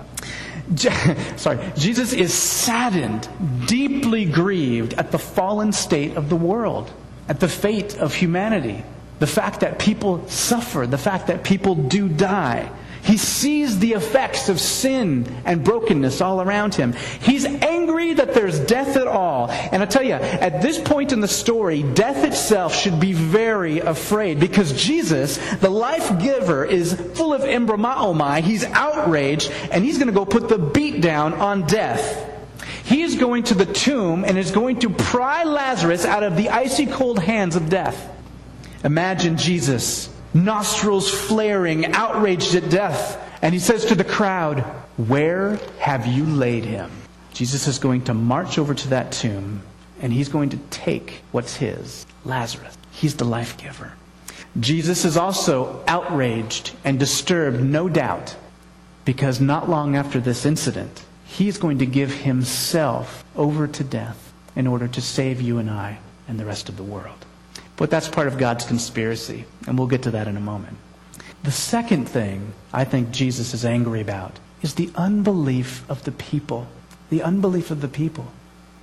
sorry, 1.37 1.59
Jesus 1.77 2.13
is 2.13 2.33
saddened, 2.33 3.29
deeply 3.67 4.25
grieved 4.25 4.95
at 4.95 5.11
the 5.11 5.19
fallen 5.19 5.73
state 5.73 6.17
of 6.17 6.29
the 6.29 6.37
world, 6.37 6.93
at 7.29 7.41
the 7.41 7.49
fate 7.49 7.97
of 7.99 8.15
humanity, 8.15 8.85
the 9.19 9.27
fact 9.27 9.61
that 9.61 9.79
people 9.79 10.27
suffer, 10.29 10.87
the 10.87 10.99
fact 10.99 11.27
that 11.27 11.45
people 11.45 11.75
do 11.75 12.09
die. 12.09 12.71
He 13.03 13.17
sees 13.17 13.79
the 13.79 13.93
effects 13.95 14.49
of 14.49 14.61
sin 14.61 15.27
and 15.45 15.65
brokenness 15.65 16.21
all 16.21 16.43
around 16.43 16.75
him. 16.75 16.93
He's 17.21 17.45
angry 17.45 18.15
that 18.15 18.35
there's 18.35 18.61
death 18.61 18.97
at 18.97 19.07
all. 19.07 19.51
And 19.51 19.83
I 19.83 19.87
tell 19.87 20.03
you, 20.03 20.15
at 20.15 20.61
this 20.63 20.79
point 20.79 21.13
in 21.13 21.21
the 21.21 21.29
story, 21.29 21.83
death 21.83 22.25
itself 22.25 22.75
should 22.75 23.01
be 23.01 23.13
very 23.13 23.79
afraid 23.79 24.39
because 24.39 24.73
Jesus, 24.73 25.39
the 25.57 25.71
life 25.71 26.21
giver, 26.21 26.65
is 26.65 26.95
full 27.15 27.33
of 27.33 27.43
embrimaomai. 27.43 28.43
He's 28.43 28.65
outraged 28.65 29.51
and 29.71 29.85
he's 29.85 29.99
going 29.99 30.09
to 30.09 30.15
go 30.15 30.27
put 30.27 30.49
the 30.49 30.59
beat 30.59 31.01
down 31.01 31.35
on 31.35 31.67
death. 31.67 32.27
He 32.85 33.03
is 33.03 33.17
going 33.17 33.45
to 33.45 33.55
the 33.55 33.67
tomb 33.67 34.25
and 34.25 34.37
is 34.37 34.51
going 34.51 34.81
to 34.81 34.91
pry 34.91 35.45
Lazarus 35.45 36.05
out 36.05 36.23
of 36.23 36.37
the 36.37 36.51
icy 36.51 36.87
cold 36.87 37.19
hands 37.19 37.57
of 37.57 37.71
death. 37.71 38.09
Imagine 38.85 39.37
Jesus 39.37 40.11
nostrils 40.35 41.11
flaring, 41.11 41.87
outraged 41.87 42.55
at 42.55 42.71
death. 42.71 43.19
And 43.43 43.55
he 43.55 43.61
says 43.61 43.87
to 43.87 43.95
the 43.95 44.05
crowd, 44.05 44.61
Where 44.97 45.57
have 45.79 46.07
you 46.07 46.25
laid 46.25 46.65
him? 46.65 46.91
Jesus 47.33 47.67
is 47.67 47.79
going 47.79 48.05
to 48.05 48.15
march 48.15 48.59
over 48.59 48.75
to 48.75 48.89
that 48.89 49.13
tomb 49.13 49.63
and 50.01 50.13
he's 50.13 50.29
going 50.29 50.51
to 50.51 50.57
take 50.71 51.23
what's 51.31 51.57
his 51.57 52.07
Lazarus. 52.25 52.77
He's 52.91 53.17
the 53.17 53.25
life 53.25 53.57
giver. 53.57 53.93
Jesus 54.59 55.05
is 55.05 55.17
also 55.17 55.85
outraged 55.87 56.73
and 56.85 56.99
disturbed, 56.99 57.61
no 57.61 57.89
doubt, 57.89 58.35
because 59.05 59.41
not 59.41 59.71
long 59.71 59.97
after 59.97 60.19
this 60.19 60.45
incident, 60.45 61.05
he's 61.25 61.59
going 61.59 61.79
to 61.79 61.87
give 61.87 62.13
himself 62.13 63.25
over 63.37 63.69
to 63.69 63.85
death 63.85 64.33
in 64.57 64.67
order 64.67 64.89
to 64.89 65.01
save 65.01 65.41
you 65.41 65.59
and 65.59 65.71
I 65.71 65.99
and 66.27 66.39
the 66.39 66.45
rest 66.45 66.69
of 66.69 66.77
the 66.77 66.83
world. 66.83 67.25
But 67.81 67.89
that's 67.89 68.09
part 68.09 68.27
of 68.27 68.37
God's 68.37 68.67
conspiracy, 68.67 69.47
and 69.67 69.79
we'll 69.79 69.89
get 69.89 70.03
to 70.03 70.11
that 70.11 70.29
in 70.29 70.37
a 70.37 70.41
moment. 70.41 70.77
The 71.45 71.51
second 71.51 72.11
thing 72.11 72.53
I 72.75 72.85
think 72.85 73.11
Jesus 73.11 73.55
is 73.55 73.65
angry 73.65 74.03
about 74.03 74.39
is 74.61 74.75
the 74.75 74.91
unbelief 74.97 75.89
of 75.89 76.05
the 76.05 76.13
people. 76.13 76.67
The 77.09 77.23
unbelief 77.23 77.71
of 77.71 77.81
the 77.81 77.89
people. 77.89 78.27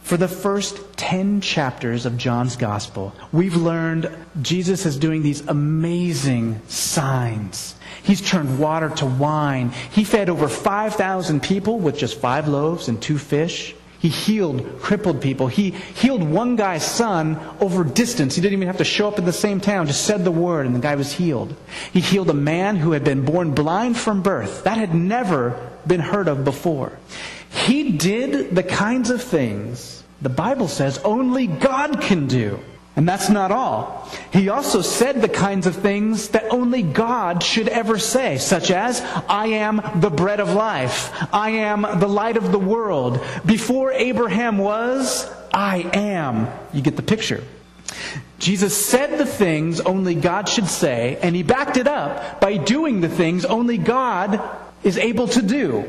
For 0.02 0.18
the 0.18 0.28
first 0.28 0.98
10 0.98 1.42
chapters 1.42 2.08
of 2.08 2.18
John's 2.18 2.56
Gospel, 2.56 3.14
we've 3.32 3.56
learned 3.56 4.10
Jesus 4.42 4.88
is 4.88 4.98
doing 4.98 5.22
these 5.22 5.48
amazing 5.48 6.60
signs. 6.68 7.76
He's 8.02 8.28
turned 8.28 8.58
water 8.58 8.90
to 8.90 9.06
wine. 9.06 9.74
He 9.92 10.06
fed 10.06 10.28
over 10.28 10.48
5,000 10.48 11.44
people 11.44 11.78
with 11.78 12.00
just 12.00 12.20
five 12.20 12.48
loaves 12.48 12.88
and 12.88 13.00
two 13.00 13.20
fish. 13.20 13.76
He 14.00 14.10
healed 14.10 14.80
crippled 14.82 15.22
people. 15.22 15.48
He 15.48 15.72
healed 15.72 16.24
one 16.24 16.56
guy's 16.56 16.86
son 16.86 17.40
over 17.60 17.84
distance. 17.84 18.36
He 18.36 18.42
didn't 18.42 18.54
even 18.54 18.68
have 18.68 18.78
to 18.78 18.84
show 18.84 19.08
up 19.08 19.18
in 19.18 19.26
the 19.26 19.34
same 19.34 19.60
town, 19.60 19.88
just 19.88 20.06
said 20.06 20.24
the 20.24 20.32
word, 20.32 20.66
and 20.66 20.76
the 20.76 20.80
guy 20.80 20.96
was 20.96 21.14
healed. 21.14 21.56
He 21.92 22.00
healed 22.00 22.30
a 22.30 22.36
man 22.36 22.76
who 22.76 22.92
had 22.92 23.04
been 23.04 23.26
born 23.26 23.54
blind 23.54 23.98
from 23.98 24.22
birth. 24.22 24.64
That 24.64 24.78
had 24.78 24.94
never 24.94 25.70
been 25.86 26.00
heard 26.00 26.28
of 26.28 26.44
before. 26.44 26.98
He 27.50 27.94
did 27.94 28.56
the 28.56 28.64
kinds 28.64 29.10
of 29.10 29.24
things 29.24 30.04
the 30.22 30.30
Bible 30.30 30.68
says 30.68 30.98
only 31.00 31.48
God 31.48 32.02
can 32.02 32.28
do. 32.28 32.60
And 32.98 33.08
that's 33.08 33.30
not 33.30 33.52
all. 33.52 34.10
He 34.34 34.50
also 34.50 34.82
said 34.82 35.22
the 35.22 35.30
kinds 35.30 35.68
of 35.68 35.76
things 35.76 36.30
that 36.30 36.52
only 36.52 36.82
God 36.82 37.44
should 37.44 37.68
ever 37.68 38.00
say, 38.00 38.40
such 38.40 38.72
as, 38.72 39.02
I 39.30 39.48
am 39.48 39.84
the 40.02 40.10
bread 40.10 40.40
of 40.40 40.50
life. 40.50 41.14
I 41.32 41.52
am 41.52 41.84
the 42.00 42.10
light 42.10 42.38
of 42.38 42.52
the 42.52 42.58
world. 42.58 43.24
Before 43.46 43.92
Abraham 43.92 44.58
was, 44.58 45.32
I 45.54 45.90
am. 45.94 46.50
You 46.74 46.82
get 46.82 46.96
the 46.96 47.04
picture. 47.04 47.44
Jesus 48.40 48.76
said 48.76 49.20
the 49.20 49.28
things 49.28 49.80
only 49.80 50.16
God 50.16 50.50
should 50.50 50.68
say, 50.68 51.20
and 51.22 51.36
he 51.36 51.44
backed 51.44 51.78
it 51.78 51.88
up 51.88 52.42
by 52.42 52.58
doing 52.58 53.02
the 53.02 53.10
things 53.10 53.46
only 53.46 53.78
God 53.78 54.42
is 54.84 54.98
able 54.98 55.28
to 55.28 55.44
do. 55.44 55.86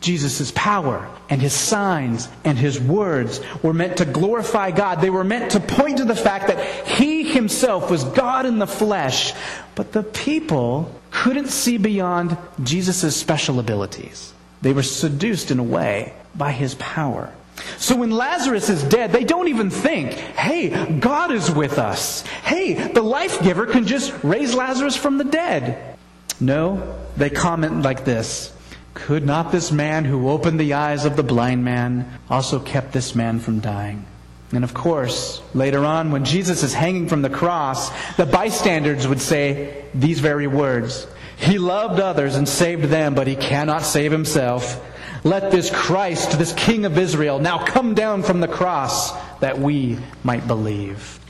Jesus' 0.00 0.52
power 0.54 1.08
and 1.28 1.40
his 1.40 1.52
signs 1.52 2.28
and 2.44 2.56
his 2.56 2.80
words 2.80 3.40
were 3.62 3.72
meant 3.72 3.96
to 3.98 4.04
glorify 4.04 4.70
God. 4.70 5.00
They 5.00 5.10
were 5.10 5.24
meant 5.24 5.52
to 5.52 5.60
point 5.60 5.98
to 5.98 6.04
the 6.04 6.14
fact 6.14 6.48
that 6.48 6.86
he 6.86 7.24
himself 7.24 7.90
was 7.90 8.04
God 8.04 8.46
in 8.46 8.58
the 8.58 8.66
flesh. 8.66 9.32
But 9.74 9.92
the 9.92 10.02
people 10.02 10.92
couldn't 11.10 11.48
see 11.48 11.78
beyond 11.78 12.36
Jesus' 12.62 13.16
special 13.16 13.58
abilities. 13.58 14.32
They 14.62 14.72
were 14.72 14.82
seduced 14.82 15.50
in 15.50 15.58
a 15.58 15.64
way 15.64 16.12
by 16.34 16.52
his 16.52 16.74
power. 16.76 17.32
So 17.78 17.96
when 17.96 18.10
Lazarus 18.10 18.68
is 18.68 18.84
dead, 18.84 19.12
they 19.12 19.24
don't 19.24 19.48
even 19.48 19.70
think, 19.70 20.12
hey, 20.12 20.98
God 20.98 21.32
is 21.32 21.50
with 21.50 21.78
us. 21.78 22.22
Hey, 22.22 22.74
the 22.74 23.02
life 23.02 23.42
giver 23.42 23.66
can 23.66 23.86
just 23.86 24.12
raise 24.22 24.54
Lazarus 24.54 24.96
from 24.96 25.18
the 25.18 25.24
dead. 25.24 25.96
No, 26.38 26.98
they 27.16 27.30
comment 27.30 27.82
like 27.82 28.04
this 28.04 28.52
could 28.96 29.24
not 29.24 29.52
this 29.52 29.70
man 29.70 30.06
who 30.06 30.30
opened 30.30 30.58
the 30.58 30.72
eyes 30.72 31.04
of 31.04 31.16
the 31.16 31.22
blind 31.22 31.64
man 31.64 32.18
also 32.30 32.58
kept 32.58 32.92
this 32.92 33.14
man 33.14 33.38
from 33.38 33.60
dying? 33.60 34.04
And 34.52 34.64
of 34.64 34.74
course, 34.74 35.42
later 35.54 35.84
on, 35.84 36.10
when 36.10 36.24
Jesus 36.24 36.62
is 36.62 36.72
hanging 36.72 37.06
from 37.06 37.20
the 37.20 37.30
cross, 37.30 37.90
the 38.16 38.26
bystanders 38.26 39.06
would 39.06 39.20
say 39.20 39.84
these 39.94 40.20
very 40.20 40.46
words 40.46 41.06
He 41.36 41.58
loved 41.58 42.00
others 42.00 42.36
and 42.36 42.48
saved 42.48 42.84
them, 42.84 43.14
but 43.14 43.26
he 43.26 43.36
cannot 43.36 43.82
save 43.82 44.10
himself. 44.10 44.82
Let 45.24 45.50
this 45.50 45.70
Christ, 45.70 46.38
this 46.38 46.54
King 46.54 46.86
of 46.86 46.96
Israel, 46.96 47.38
now 47.38 47.64
come 47.64 47.94
down 47.94 48.22
from 48.22 48.40
the 48.40 48.48
cross 48.48 49.12
that 49.40 49.58
we 49.58 49.98
might 50.24 50.46
believe. 50.46 51.20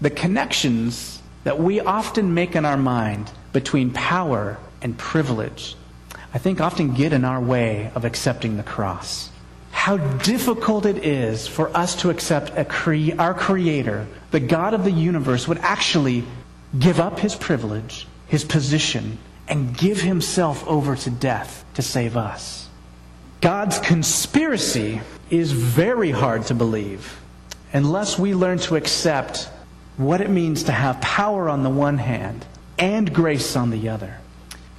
The 0.00 0.10
connections 0.10 1.20
that 1.42 1.58
we 1.58 1.80
often 1.80 2.34
make 2.34 2.54
in 2.54 2.64
our 2.64 2.76
mind 2.76 3.32
between 3.52 3.90
power 3.90 4.58
and 4.82 4.96
privilege, 4.96 5.74
I 6.36 6.38
think 6.38 6.60
often 6.60 6.92
get 6.92 7.14
in 7.14 7.24
our 7.24 7.40
way 7.40 7.90
of 7.94 8.04
accepting 8.04 8.58
the 8.58 8.62
cross. 8.62 9.30
How 9.70 9.96
difficult 9.96 10.84
it 10.84 10.98
is 10.98 11.48
for 11.48 11.74
us 11.74 11.96
to 12.02 12.10
accept 12.10 12.68
cre- 12.68 13.18
our 13.18 13.32
Creator, 13.32 14.06
the 14.32 14.40
God 14.40 14.74
of 14.74 14.84
the 14.84 14.90
universe, 14.90 15.48
would 15.48 15.56
actually 15.60 16.24
give 16.78 17.00
up 17.00 17.20
his 17.20 17.34
privilege, 17.34 18.06
his 18.26 18.44
position, 18.44 19.16
and 19.48 19.78
give 19.78 20.02
himself 20.02 20.62
over 20.66 20.94
to 20.94 21.08
death 21.08 21.64
to 21.72 21.80
save 21.80 22.18
us. 22.18 22.68
God's 23.40 23.78
conspiracy 23.78 25.00
is 25.30 25.52
very 25.52 26.10
hard 26.10 26.44
to 26.48 26.54
believe 26.54 27.18
unless 27.72 28.18
we 28.18 28.34
learn 28.34 28.58
to 28.58 28.76
accept 28.76 29.48
what 29.96 30.20
it 30.20 30.28
means 30.28 30.64
to 30.64 30.72
have 30.72 31.00
power 31.00 31.48
on 31.48 31.62
the 31.62 31.70
one 31.70 31.96
hand 31.96 32.44
and 32.78 33.10
grace 33.14 33.56
on 33.56 33.70
the 33.70 33.88
other. 33.88 34.18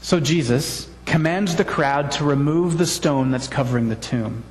So 0.04 0.20
Jesus 0.20 0.88
commands 1.08 1.56
the 1.56 1.66
crowd 1.66 2.12
to 2.12 2.24
remove 2.24 2.78
the 2.78 2.86
stone 2.86 3.32
that's 3.32 3.48
covering 3.48 3.90
the 3.90 3.96
tomb. 3.96 4.44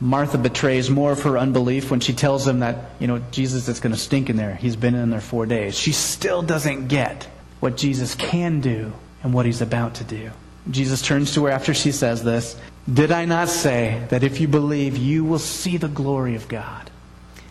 Martha 0.00 0.38
betrays 0.38 0.88
more 0.88 1.12
of 1.12 1.22
her 1.22 1.36
unbelief 1.36 1.90
when 1.90 2.00
she 2.00 2.14
tells 2.14 2.48
him 2.48 2.60
that, 2.60 2.92
you 2.98 3.06
know, 3.06 3.20
Jesus 3.30 3.68
is 3.68 3.80
going 3.80 3.94
to 3.94 4.00
stink 4.00 4.30
in 4.30 4.36
there. 4.36 4.54
He's 4.54 4.76
been 4.76 4.94
in 4.94 5.10
there 5.10 5.20
four 5.20 5.44
days. 5.44 5.78
She 5.78 5.92
still 5.92 6.40
doesn't 6.40 6.88
get 6.88 7.28
what 7.60 7.76
Jesus 7.76 8.14
can 8.14 8.62
do 8.62 8.94
and 9.22 9.34
what 9.34 9.44
he's 9.44 9.60
about 9.60 9.96
to 9.96 10.04
do. 10.04 10.30
Jesus 10.70 11.02
turns 11.02 11.34
to 11.34 11.44
her 11.44 11.50
after 11.50 11.74
she 11.74 11.92
says 11.92 12.24
this 12.24 12.58
Did 12.92 13.12
I 13.12 13.26
not 13.26 13.50
say 13.50 14.02
that 14.08 14.24
if 14.24 14.40
you 14.40 14.48
believe, 14.48 14.96
you 14.96 15.22
will 15.22 15.38
see 15.38 15.76
the 15.76 15.88
glory 15.88 16.34
of 16.34 16.48
God? 16.48 16.90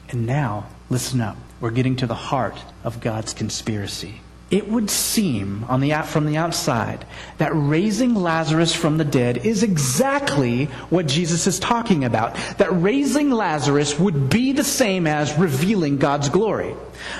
And 0.09 0.25
now, 0.25 0.67
listen 0.89 1.21
up. 1.21 1.37
We're 1.61 1.69
getting 1.69 1.97
to 1.97 2.07
the 2.07 2.15
heart 2.15 2.57
of 2.83 2.99
God's 2.99 3.33
conspiracy 3.33 4.21
it 4.51 4.67
would 4.67 4.89
seem 4.89 5.63
on 5.65 5.79
the, 5.79 5.91
from 6.07 6.25
the 6.25 6.37
outside 6.37 7.05
that 7.37 7.51
raising 7.53 8.15
Lazarus 8.15 8.73
from 8.73 8.97
the 8.97 9.05
dead 9.05 9.45
is 9.45 9.61
exactly 9.61 10.65
what 10.89 11.05
Jesus 11.05 11.45
is 11.45 11.59
talking 11.59 12.03
about. 12.03 12.35
That 12.57 12.81
raising 12.81 13.29
Lazarus 13.29 13.99
would 13.99 14.29
be 14.29 14.53
the 14.53 14.63
same 14.63 15.05
as 15.05 15.37
revealing 15.37 15.97
God's 15.97 16.29
glory. 16.29 16.75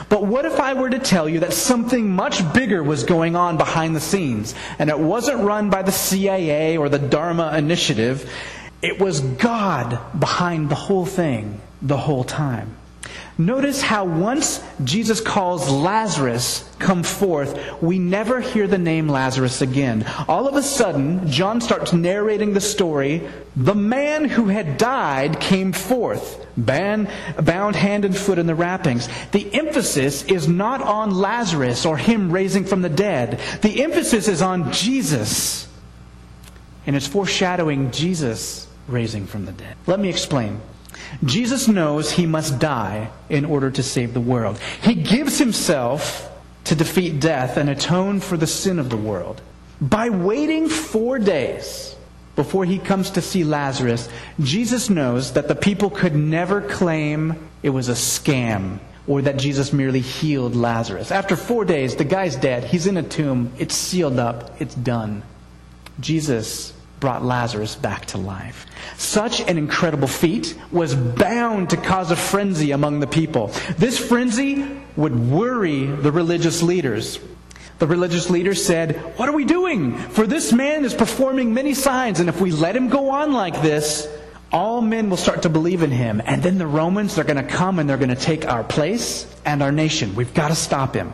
But 0.09 0.25
what 0.25 0.45
if 0.45 0.59
I 0.59 0.73
were 0.73 0.89
to 0.89 0.99
tell 0.99 1.29
you 1.29 1.41
that 1.41 1.53
something 1.53 2.09
much 2.09 2.51
bigger 2.53 2.83
was 2.83 3.03
going 3.03 3.35
on 3.35 3.57
behind 3.57 3.95
the 3.95 4.01
scenes, 4.01 4.55
and 4.79 4.89
it 4.89 4.99
wasn't 4.99 5.43
run 5.43 5.69
by 5.69 5.83
the 5.83 5.91
CIA 5.91 6.77
or 6.77 6.89
the 6.89 6.99
Dharma 6.99 7.55
Initiative? 7.55 8.29
It 8.81 8.99
was 8.99 9.19
God 9.19 9.99
behind 10.19 10.69
the 10.69 10.75
whole 10.75 11.05
thing 11.05 11.61
the 11.81 11.97
whole 11.97 12.23
time. 12.23 12.75
Notice 13.39 13.81
how 13.81 14.03
once 14.03 14.61
Jesus 14.83 15.21
calls 15.21 15.69
Lazarus 15.69 16.69
come 16.77 17.03
forth, 17.03 17.81
we 17.81 17.97
never 17.97 18.41
hear 18.41 18.67
the 18.67 18.77
name 18.77 19.07
Lazarus 19.07 19.61
again. 19.61 20.05
All 20.27 20.45
of 20.45 20.55
a 20.55 20.61
sudden, 20.61 21.25
John 21.31 21.61
starts 21.61 21.93
narrating 21.93 22.53
the 22.53 22.59
story. 22.59 23.25
The 23.55 23.75
man 23.75 24.25
who 24.25 24.47
had 24.49 24.77
died 24.77 25.39
came 25.39 25.71
forth, 25.71 26.45
bound 26.57 27.07
hand 27.07 28.03
and 28.03 28.17
foot 28.17 28.39
in 28.39 28.45
the 28.45 28.55
wrappings. 28.55 29.07
The 29.31 29.49
emphasis 29.53 30.23
is 30.23 30.49
not 30.49 30.81
on 30.81 31.11
Lazarus 31.11 31.85
or 31.85 31.95
him 31.95 32.33
raising 32.33 32.65
from 32.65 32.81
the 32.81 32.89
dead. 32.89 33.39
The 33.61 33.81
emphasis 33.83 34.27
is 34.27 34.41
on 34.41 34.73
Jesus. 34.73 35.65
And 36.85 36.93
it's 36.93 37.07
foreshadowing 37.07 37.91
Jesus 37.91 38.67
raising 38.89 39.27
from 39.27 39.45
the 39.45 39.53
dead. 39.53 39.77
Let 39.87 40.01
me 40.01 40.09
explain. 40.09 40.59
Jesus 41.23 41.67
knows 41.67 42.11
he 42.11 42.25
must 42.25 42.59
die 42.59 43.09
in 43.29 43.45
order 43.45 43.71
to 43.71 43.83
save 43.83 44.13
the 44.13 44.21
world. 44.21 44.59
He 44.81 44.95
gives 44.95 45.37
himself 45.37 46.29
to 46.65 46.75
defeat 46.75 47.19
death 47.19 47.57
and 47.57 47.69
atone 47.69 48.19
for 48.19 48.37
the 48.37 48.47
sin 48.47 48.79
of 48.79 48.89
the 48.89 48.97
world. 48.97 49.41
By 49.81 50.09
waiting 50.09 50.69
four 50.69 51.19
days 51.19 51.95
before 52.35 52.65
he 52.65 52.77
comes 52.77 53.11
to 53.11 53.21
see 53.21 53.43
Lazarus, 53.43 54.09
Jesus 54.39 54.89
knows 54.89 55.33
that 55.33 55.47
the 55.47 55.55
people 55.55 55.89
could 55.89 56.15
never 56.15 56.61
claim 56.61 57.49
it 57.63 57.69
was 57.69 57.89
a 57.89 57.93
scam 57.93 58.79
or 59.07 59.23
that 59.23 59.37
Jesus 59.37 59.73
merely 59.73 60.01
healed 60.01 60.55
Lazarus. 60.55 61.11
After 61.11 61.35
four 61.35 61.65
days, 61.65 61.95
the 61.95 62.03
guy's 62.03 62.35
dead. 62.35 62.63
He's 62.63 62.85
in 62.85 62.97
a 62.97 63.03
tomb. 63.03 63.51
It's 63.57 63.75
sealed 63.75 64.19
up. 64.19 64.61
It's 64.61 64.75
done. 64.75 65.23
Jesus 65.99 66.73
brought 66.99 67.23
Lazarus 67.23 67.75
back 67.75 68.05
to 68.07 68.17
life. 68.17 68.65
Such 68.97 69.41
an 69.41 69.57
incredible 69.57 70.07
feat 70.07 70.57
was 70.71 70.95
bound 70.95 71.69
to 71.71 71.77
cause 71.77 72.11
a 72.11 72.15
frenzy 72.15 72.71
among 72.71 72.99
the 72.99 73.07
people. 73.07 73.47
This 73.77 73.97
frenzy 73.97 74.65
would 74.95 75.17
worry 75.17 75.85
the 75.85 76.11
religious 76.11 76.61
leaders. 76.61 77.19
The 77.79 77.87
religious 77.87 78.29
leaders 78.29 78.63
said, 78.63 78.97
What 79.17 79.29
are 79.29 79.33
we 79.33 79.45
doing? 79.45 79.97
For 79.97 80.27
this 80.27 80.51
man 80.51 80.83
is 80.83 80.93
performing 80.93 81.53
many 81.53 81.73
signs, 81.73 82.19
and 82.19 82.27
if 82.27 82.41
we 82.41 82.51
let 82.51 82.75
him 82.75 82.89
go 82.89 83.09
on 83.09 83.31
like 83.31 83.61
this, 83.61 84.07
all 84.51 84.81
men 84.81 85.09
will 85.09 85.17
start 85.17 85.43
to 85.43 85.49
believe 85.49 85.83
in 85.83 85.91
him. 85.91 86.21
And 86.25 86.41
then 86.41 86.57
the 86.57 86.67
Romans, 86.67 87.15
they're 87.15 87.23
going 87.23 87.37
to 87.37 87.43
come 87.43 87.79
and 87.79 87.89
they're 87.89 87.97
going 87.97 88.09
to 88.09 88.15
take 88.15 88.47
our 88.47 88.63
place 88.63 89.27
and 89.45 89.61
our 89.61 89.71
nation. 89.71 90.15
We've 90.15 90.33
got 90.33 90.47
to 90.47 90.55
stop 90.55 90.95
him. 90.95 91.13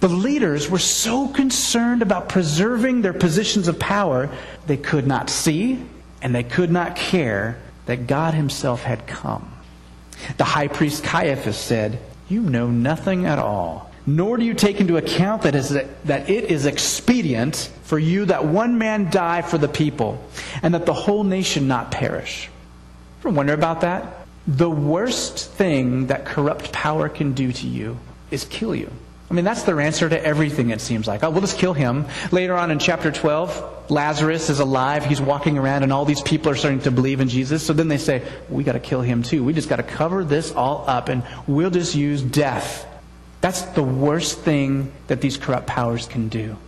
The 0.00 0.08
leaders 0.08 0.68
were 0.68 0.78
so 0.78 1.28
concerned 1.28 2.02
about 2.02 2.28
preserving 2.28 3.02
their 3.02 3.14
positions 3.14 3.68
of 3.68 3.78
power, 3.78 4.28
they 4.66 4.76
could 4.76 5.06
not 5.06 5.30
see 5.30 5.82
and 6.24 6.34
they 6.34 6.42
could 6.42 6.72
not 6.72 6.96
care 6.96 7.58
that 7.86 8.06
God 8.06 8.34
Himself 8.34 8.82
had 8.82 9.06
come. 9.06 9.52
The 10.38 10.44
high 10.44 10.68
priest 10.68 11.04
Caiaphas 11.04 11.58
said, 11.58 11.98
You 12.28 12.40
know 12.40 12.68
nothing 12.68 13.26
at 13.26 13.38
all, 13.38 13.92
nor 14.06 14.38
do 14.38 14.44
you 14.44 14.54
take 14.54 14.80
into 14.80 14.96
account 14.96 15.42
that, 15.42 15.54
is, 15.54 15.68
that 15.68 16.30
it 16.30 16.44
is 16.44 16.64
expedient 16.64 17.70
for 17.82 17.98
you 17.98 18.24
that 18.24 18.46
one 18.46 18.78
man 18.78 19.10
die 19.10 19.42
for 19.42 19.58
the 19.58 19.68
people, 19.68 20.24
and 20.62 20.72
that 20.72 20.86
the 20.86 20.94
whole 20.94 21.24
nation 21.24 21.68
not 21.68 21.90
perish. 21.90 22.48
Ever 23.24 23.34
wonder 23.34 23.54
about 23.54 23.80
that? 23.80 24.26
The 24.46 24.68
worst 24.68 25.50
thing 25.52 26.08
that 26.08 26.26
corrupt 26.26 26.72
power 26.72 27.08
can 27.08 27.32
do 27.32 27.52
to 27.52 27.66
you 27.66 27.98
is 28.30 28.44
kill 28.44 28.74
you. 28.74 28.90
I 29.30 29.32
mean, 29.32 29.46
that's 29.46 29.62
their 29.62 29.80
answer 29.80 30.06
to 30.06 30.22
everything, 30.22 30.68
it 30.68 30.82
seems 30.82 31.06
like. 31.06 31.24
Oh, 31.24 31.30
we'll 31.30 31.40
just 31.40 31.56
kill 31.56 31.72
him. 31.72 32.04
Later 32.32 32.54
on 32.54 32.70
in 32.70 32.78
chapter 32.78 33.10
12, 33.10 33.90
Lazarus 33.90 34.50
is 34.50 34.60
alive. 34.60 35.06
He's 35.06 35.22
walking 35.22 35.56
around, 35.56 35.84
and 35.84 35.90
all 35.90 36.04
these 36.04 36.20
people 36.20 36.52
are 36.52 36.54
starting 36.54 36.80
to 36.80 36.90
believe 36.90 37.22
in 37.22 37.30
Jesus. 37.30 37.64
So 37.64 37.72
then 37.72 37.88
they 37.88 37.96
say, 37.96 38.30
we 38.50 38.62
got 38.62 38.72
to 38.72 38.78
kill 38.78 39.00
him 39.00 39.22
too. 39.22 39.42
We 39.42 39.54
just 39.54 39.70
got 39.70 39.76
to 39.76 39.82
cover 39.82 40.22
this 40.22 40.52
all 40.52 40.84
up, 40.86 41.08
and 41.08 41.22
we'll 41.46 41.70
just 41.70 41.94
use 41.94 42.20
death. 42.20 42.86
That's 43.40 43.62
the 43.62 43.82
worst 43.82 44.40
thing 44.40 44.92
that 45.06 45.22
these 45.22 45.38
corrupt 45.38 45.66
powers 45.66 46.04
can 46.04 46.28
do. 46.28 46.58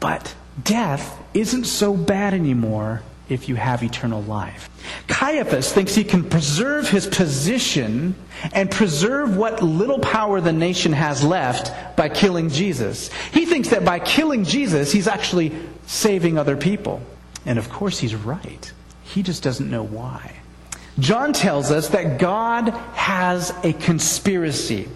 But 0.00 0.34
death 0.60 1.22
isn't 1.34 1.66
so 1.66 1.96
bad 1.96 2.34
anymore 2.34 3.02
if 3.28 3.48
you 3.48 3.54
have 3.54 3.82
eternal 3.82 4.22
life. 4.22 4.68
Caiaphas 5.08 5.72
thinks 5.72 5.94
he 5.94 6.04
can 6.04 6.28
preserve 6.28 6.88
his 6.88 7.06
position 7.06 8.14
and 8.52 8.70
preserve 8.70 9.36
what 9.36 9.62
little 9.62 9.98
power 9.98 10.40
the 10.40 10.52
nation 10.52 10.92
has 10.92 11.24
left 11.24 11.96
by 11.96 12.08
killing 12.08 12.50
Jesus. 12.50 13.10
He 13.32 13.46
thinks 13.46 13.68
that 13.68 13.84
by 13.84 13.98
killing 13.98 14.44
Jesus, 14.44 14.92
he's 14.92 15.08
actually 15.08 15.52
saving 15.86 16.38
other 16.38 16.56
people. 16.56 17.00
And 17.46 17.58
of 17.58 17.70
course, 17.70 17.98
he's 17.98 18.14
right. 18.14 18.72
He 19.02 19.22
just 19.22 19.42
doesn't 19.42 19.70
know 19.70 19.82
why. 19.82 20.32
John 20.98 21.32
tells 21.32 21.70
us 21.70 21.88
that 21.88 22.18
God 22.18 22.68
has 22.94 23.52
a 23.64 23.72
conspiracy. 23.72 24.88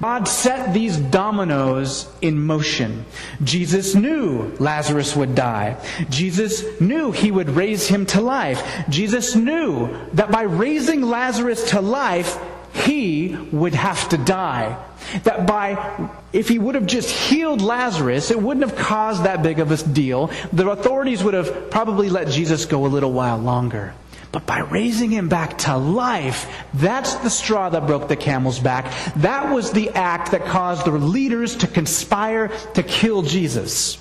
God 0.00 0.26
set 0.26 0.72
these 0.72 0.96
dominoes 0.96 2.08
in 2.20 2.40
motion. 2.40 3.04
Jesus 3.42 3.94
knew 3.94 4.54
Lazarus 4.58 5.14
would 5.16 5.34
die. 5.34 5.76
Jesus 6.08 6.80
knew 6.80 7.12
he 7.12 7.30
would 7.30 7.50
raise 7.50 7.86
him 7.86 8.06
to 8.06 8.20
life. 8.20 8.62
Jesus 8.88 9.34
knew 9.34 9.88
that 10.14 10.30
by 10.30 10.42
raising 10.42 11.02
Lazarus 11.02 11.70
to 11.70 11.80
life, 11.80 12.38
he 12.72 13.36
would 13.52 13.74
have 13.74 14.08
to 14.10 14.18
die. 14.18 14.82
That 15.24 15.46
by, 15.46 16.08
if 16.32 16.48
he 16.48 16.58
would 16.58 16.74
have 16.76 16.86
just 16.86 17.10
healed 17.10 17.60
Lazarus, 17.60 18.30
it 18.30 18.40
wouldn't 18.40 18.68
have 18.68 18.78
caused 18.78 19.24
that 19.24 19.42
big 19.42 19.58
of 19.58 19.72
a 19.72 19.76
deal. 19.76 20.30
The 20.52 20.70
authorities 20.70 21.24
would 21.24 21.34
have 21.34 21.70
probably 21.70 22.08
let 22.08 22.28
Jesus 22.28 22.66
go 22.66 22.86
a 22.86 22.88
little 22.88 23.12
while 23.12 23.38
longer. 23.38 23.94
But 24.32 24.46
by 24.46 24.60
raising 24.60 25.10
him 25.10 25.28
back 25.28 25.58
to 25.58 25.76
life, 25.76 26.48
that's 26.74 27.14
the 27.16 27.30
straw 27.30 27.68
that 27.68 27.86
broke 27.86 28.06
the 28.06 28.16
camel's 28.16 28.60
back. 28.60 28.92
That 29.16 29.52
was 29.52 29.72
the 29.72 29.90
act 29.90 30.30
that 30.30 30.44
caused 30.44 30.84
the 30.84 30.92
leaders 30.92 31.56
to 31.56 31.66
conspire 31.66 32.48
to 32.74 32.82
kill 32.82 33.22
Jesus. 33.22 33.98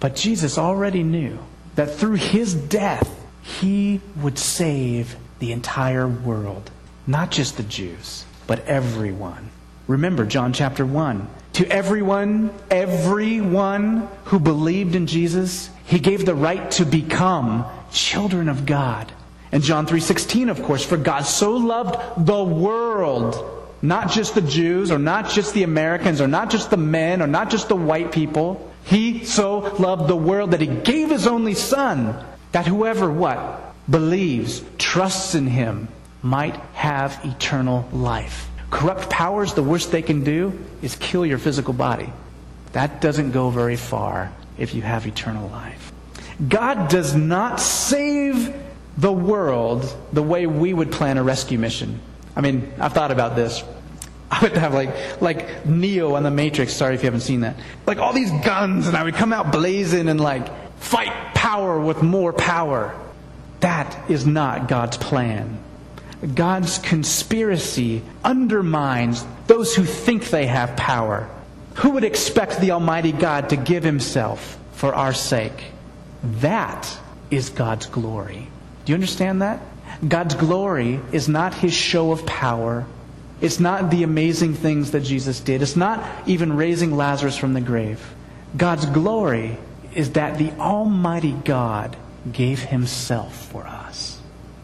But 0.00 0.16
Jesus 0.16 0.58
already 0.58 1.04
knew 1.04 1.38
that 1.76 1.94
through 1.94 2.14
his 2.14 2.54
death, 2.54 3.14
he 3.42 4.00
would 4.16 4.38
save 4.38 5.16
the 5.38 5.52
entire 5.52 6.08
world. 6.08 6.70
Not 7.06 7.30
just 7.30 7.56
the 7.56 7.62
Jews, 7.62 8.24
but 8.48 8.64
everyone. 8.66 9.50
Remember 9.86 10.26
John 10.26 10.52
chapter 10.52 10.84
1. 10.84 11.28
To 11.54 11.68
everyone, 11.68 12.50
everyone 12.70 14.08
who 14.24 14.38
believed 14.38 14.94
in 14.94 15.06
Jesus, 15.06 15.70
he 15.86 15.98
gave 15.98 16.26
the 16.26 16.34
right 16.34 16.70
to 16.72 16.84
become 16.84 17.64
children 17.90 18.48
of 18.48 18.66
God. 18.66 19.12
And 19.52 19.62
John 19.62 19.86
3:16 19.86 20.50
of 20.50 20.62
course, 20.62 20.84
for 20.84 20.96
God 20.96 21.22
so 21.26 21.52
loved 21.52 22.26
the 22.26 22.42
world 22.42 23.44
Not 23.80 24.10
just 24.10 24.34
the 24.34 24.40
Jews, 24.40 24.90
or 24.90 24.98
not 24.98 25.30
just 25.30 25.54
the 25.54 25.62
Americans, 25.62 26.20
or 26.20 26.26
not 26.26 26.50
just 26.50 26.70
the 26.70 26.76
men, 26.76 27.22
or 27.22 27.26
not 27.26 27.50
just 27.50 27.68
the 27.68 27.76
white 27.76 28.10
people. 28.10 28.68
He 28.84 29.24
so 29.24 29.74
loved 29.78 30.08
the 30.08 30.16
world 30.16 30.50
that 30.50 30.60
he 30.60 30.66
gave 30.66 31.10
his 31.10 31.26
only 31.26 31.54
Son, 31.54 32.14
that 32.52 32.66
whoever 32.66 33.10
what? 33.10 33.74
Believes, 33.88 34.62
trusts 34.78 35.34
in 35.34 35.46
him, 35.46 35.88
might 36.22 36.56
have 36.74 37.20
eternal 37.24 37.88
life. 37.92 38.48
Corrupt 38.70 39.08
powers, 39.08 39.54
the 39.54 39.62
worst 39.62 39.92
they 39.92 40.02
can 40.02 40.24
do 40.24 40.58
is 40.82 40.96
kill 40.96 41.24
your 41.24 41.38
physical 41.38 41.72
body. 41.72 42.12
That 42.72 43.00
doesn't 43.00 43.30
go 43.30 43.50
very 43.50 43.76
far 43.76 44.32
if 44.58 44.74
you 44.74 44.82
have 44.82 45.06
eternal 45.06 45.48
life. 45.48 45.92
God 46.48 46.88
does 46.88 47.14
not 47.14 47.60
save 47.60 48.52
the 48.98 49.12
world 49.12 49.96
the 50.12 50.22
way 50.22 50.46
we 50.46 50.74
would 50.74 50.92
plan 50.92 51.16
a 51.16 51.22
rescue 51.22 51.58
mission. 51.58 52.00
I 52.36 52.40
mean, 52.40 52.72
I've 52.78 52.92
thought 52.92 53.12
about 53.12 53.36
this. 53.36 53.62
I 54.30 54.42
would 54.42 54.56
have 54.56 54.74
like 54.74 55.22
like 55.22 55.64
Neo 55.64 56.14
on 56.14 56.22
the 56.22 56.30
Matrix. 56.30 56.74
Sorry 56.74 56.94
if 56.94 57.02
you 57.02 57.06
haven't 57.06 57.22
seen 57.22 57.40
that. 57.40 57.56
Like 57.86 57.98
all 57.98 58.12
these 58.12 58.30
guns, 58.44 58.86
and 58.86 58.96
I 58.96 59.04
would 59.04 59.14
come 59.14 59.32
out 59.32 59.52
blazing 59.52 60.08
and 60.08 60.20
like 60.20 60.48
fight 60.78 61.34
power 61.34 61.80
with 61.80 62.02
more 62.02 62.32
power. 62.32 62.94
That 63.60 64.10
is 64.10 64.26
not 64.26 64.68
God's 64.68 64.98
plan. 64.98 65.58
God's 66.34 66.78
conspiracy 66.78 68.02
undermines 68.24 69.24
those 69.46 69.74
who 69.74 69.84
think 69.84 70.30
they 70.30 70.46
have 70.46 70.76
power. 70.76 71.30
Who 71.76 71.90
would 71.90 72.04
expect 72.04 72.60
the 72.60 72.72
Almighty 72.72 73.12
God 73.12 73.50
to 73.50 73.56
give 73.56 73.84
Himself 73.84 74.58
for 74.72 74.94
our 74.94 75.14
sake? 75.14 75.64
That 76.22 76.98
is 77.30 77.50
God's 77.50 77.86
glory. 77.86 78.48
Do 78.88 78.92
you 78.92 78.96
understand 78.96 79.42
that? 79.42 79.60
God's 80.08 80.34
glory 80.34 80.98
is 81.12 81.28
not 81.28 81.52
His 81.52 81.74
show 81.74 82.10
of 82.10 82.24
power. 82.24 82.86
It's 83.38 83.60
not 83.60 83.90
the 83.90 84.02
amazing 84.02 84.54
things 84.54 84.92
that 84.92 85.00
Jesus 85.00 85.40
did. 85.40 85.60
It's 85.60 85.76
not 85.76 86.08
even 86.26 86.56
raising 86.56 86.96
Lazarus 86.96 87.36
from 87.36 87.52
the 87.52 87.60
grave. 87.60 88.02
God's 88.56 88.86
glory 88.86 89.58
is 89.94 90.12
that 90.12 90.38
the 90.38 90.52
Almighty 90.52 91.32
God 91.32 91.98
gave 92.32 92.62
Himself 92.62 93.50
for 93.50 93.66
us. 93.66 94.22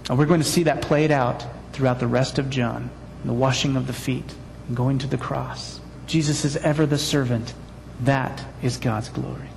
And 0.08 0.18
we're 0.18 0.24
going 0.24 0.40
to 0.40 0.46
see 0.46 0.62
that 0.62 0.80
played 0.80 1.10
out 1.10 1.44
throughout 1.74 2.00
the 2.00 2.06
rest 2.06 2.38
of 2.38 2.48
John 2.48 2.88
the 3.26 3.34
washing 3.34 3.76
of 3.76 3.87
the 3.87 3.92
feet, 3.92 4.34
going 4.72 5.00
to 5.00 5.06
the 5.06 5.18
cross. 5.18 5.80
Jesus 6.06 6.46
is 6.46 6.56
ever 6.56 6.87
the 6.87 6.96
servant. 6.96 7.52
That 8.00 8.42
is 8.62 8.78
God's 8.78 9.10
glory. 9.10 9.48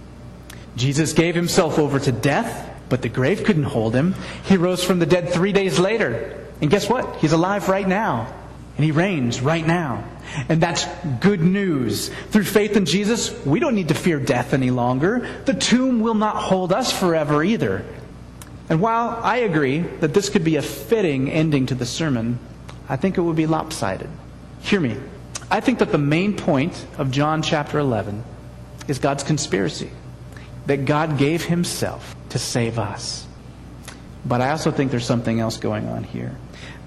Jesus 0.75 1.13
gave 1.13 1.35
himself 1.35 1.79
over 1.79 2.01
to 2.01 2.11
death, 2.11 2.76
but 2.89 3.01
the 3.01 3.09
grave 3.09 3.43
couldn't 3.43 3.63
hold 3.63 3.93
him. 3.93 4.15
He 4.45 4.57
rose 4.57 4.83
from 4.83 4.99
the 4.99 5.05
dead 5.05 5.29
three 5.29 5.51
days 5.51 5.79
later. 5.79 6.45
And 6.61 6.69
guess 6.69 6.89
what? 6.89 7.17
He's 7.17 7.33
alive 7.33 7.69
right 7.69 7.87
now. 7.87 8.33
And 8.77 8.85
he 8.85 8.91
reigns 8.91 9.41
right 9.41 9.65
now. 9.65 10.03
And 10.49 10.61
that's 10.61 10.85
good 11.19 11.41
news. 11.41 12.09
Through 12.29 12.43
faith 12.43 12.75
in 12.77 12.85
Jesus, 12.85 13.33
we 13.45 13.59
don't 13.59 13.75
need 13.75 13.87
to 13.87 13.93
fear 13.93 14.19
death 14.19 14.53
any 14.53 14.71
longer. 14.71 15.27
The 15.45 15.53
tomb 15.53 16.01
will 16.01 16.13
not 16.13 16.35
hold 16.35 16.71
us 16.71 16.91
forever 16.91 17.43
either. 17.43 17.85
And 18.69 18.81
while 18.81 19.19
I 19.23 19.37
agree 19.37 19.79
that 19.79 20.13
this 20.13 20.29
could 20.29 20.43
be 20.43 20.57
a 20.57 20.61
fitting 20.61 21.31
ending 21.31 21.67
to 21.67 21.75
the 21.75 21.85
sermon, 21.85 22.39
I 22.89 22.97
think 22.97 23.17
it 23.17 23.21
would 23.21 23.35
be 23.35 23.47
lopsided. 23.47 24.09
Hear 24.61 24.79
me. 24.79 24.97
I 25.49 25.61
think 25.61 25.79
that 25.79 25.93
the 25.93 25.97
main 25.97 26.35
point 26.35 26.85
of 26.97 27.09
John 27.09 27.41
chapter 27.41 27.79
11 27.79 28.23
is 28.89 28.99
God's 28.99 29.23
conspiracy, 29.23 29.89
that 30.65 30.85
God 30.85 31.17
gave 31.17 31.45
himself 31.45 32.16
to 32.29 32.39
save 32.39 32.79
us. 32.79 33.25
But 34.25 34.41
I 34.41 34.51
also 34.51 34.71
think 34.71 34.91
there's 34.91 35.05
something 35.05 35.39
else 35.39 35.57
going 35.57 35.87
on 35.87 36.03
here. 36.03 36.35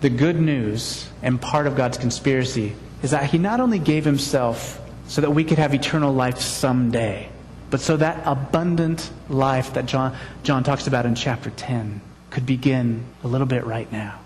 The 0.01 0.11
good 0.11 0.41
news 0.41 1.09
and 1.23 1.41
part 1.41 1.67
of 1.67 1.77
God's 1.77 1.99
conspiracy 1.99 2.75
is 3.03 3.13
that 3.13 3.25
he 3.25 3.39
not 3.39 3.61
only 3.61 3.79
gave 3.79 4.05
himself 4.05 4.81
so 5.07 5.21
that 5.21 5.31
we 5.31 5.45
could 5.45 5.59
have 5.59 5.75
eternal 5.75 6.13
life 6.13 6.39
someday, 6.39 7.29
but 7.71 7.81
so 7.81 7.97
that 7.97 8.23
abundant 8.27 9.11
life 9.29 9.75
that 9.75 9.87
John, 9.87 10.17
John 10.43 10.65
talks 10.65 10.87
about 10.87 11.07
in 11.07 11.15
chapter 11.15 11.51
10 11.51 12.01
could 12.31 12.47
begin 12.47 13.05
a 13.25 13.29
little 13.29 13.47
bit 13.47 13.65
right 13.65 13.91
now. 13.91 14.21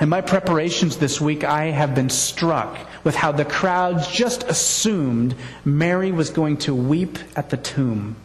In 0.00 0.08
my 0.08 0.22
preparations 0.22 0.96
this 0.96 1.20
week, 1.20 1.44
I 1.44 1.66
have 1.66 1.94
been 1.94 2.08
struck 2.08 2.78
with 3.04 3.14
how 3.14 3.32
the 3.32 3.44
crowds 3.44 4.08
just 4.08 4.44
assumed 4.44 5.34
Mary 5.64 6.10
was 6.10 6.30
going 6.30 6.56
to 6.58 6.74
weep 6.74 7.18
at 7.36 7.50
the 7.50 7.58
tomb. 7.58 8.16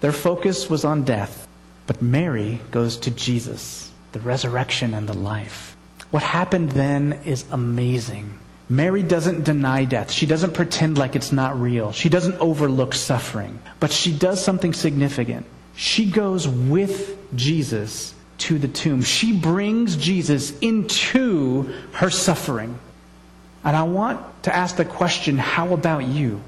Their 0.00 0.12
focus 0.12 0.70
was 0.70 0.84
on 0.84 1.02
death, 1.02 1.48
but 1.86 2.00
Mary 2.00 2.60
goes 2.70 2.96
to 2.98 3.10
Jesus, 3.10 3.90
the 4.12 4.20
resurrection 4.20 4.94
and 4.94 5.08
the 5.08 5.16
life. 5.16 5.76
What 6.10 6.22
happened 6.22 6.72
then 6.72 7.20
is 7.24 7.44
amazing. 7.50 8.38
Mary 8.68 9.02
doesn't 9.02 9.44
deny 9.44 9.84
death. 9.84 10.10
She 10.10 10.26
doesn't 10.26 10.54
pretend 10.54 10.96
like 10.96 11.16
it's 11.16 11.32
not 11.32 11.60
real. 11.60 11.92
She 11.92 12.08
doesn't 12.08 12.40
overlook 12.40 12.94
suffering. 12.94 13.58
But 13.80 13.92
she 13.92 14.16
does 14.16 14.42
something 14.42 14.72
significant. 14.72 15.46
She 15.76 16.06
goes 16.06 16.48
with 16.48 17.18
Jesus 17.36 18.14
to 18.38 18.58
the 18.58 18.68
tomb. 18.68 19.02
She 19.02 19.36
brings 19.36 19.96
Jesus 19.96 20.58
into 20.60 21.74
her 21.92 22.10
suffering. 22.10 22.78
And 23.64 23.76
I 23.76 23.82
want 23.82 24.20
to 24.44 24.54
ask 24.54 24.76
the 24.76 24.84
question 24.84 25.36
how 25.36 25.74
about 25.74 26.04
you? 26.04 26.40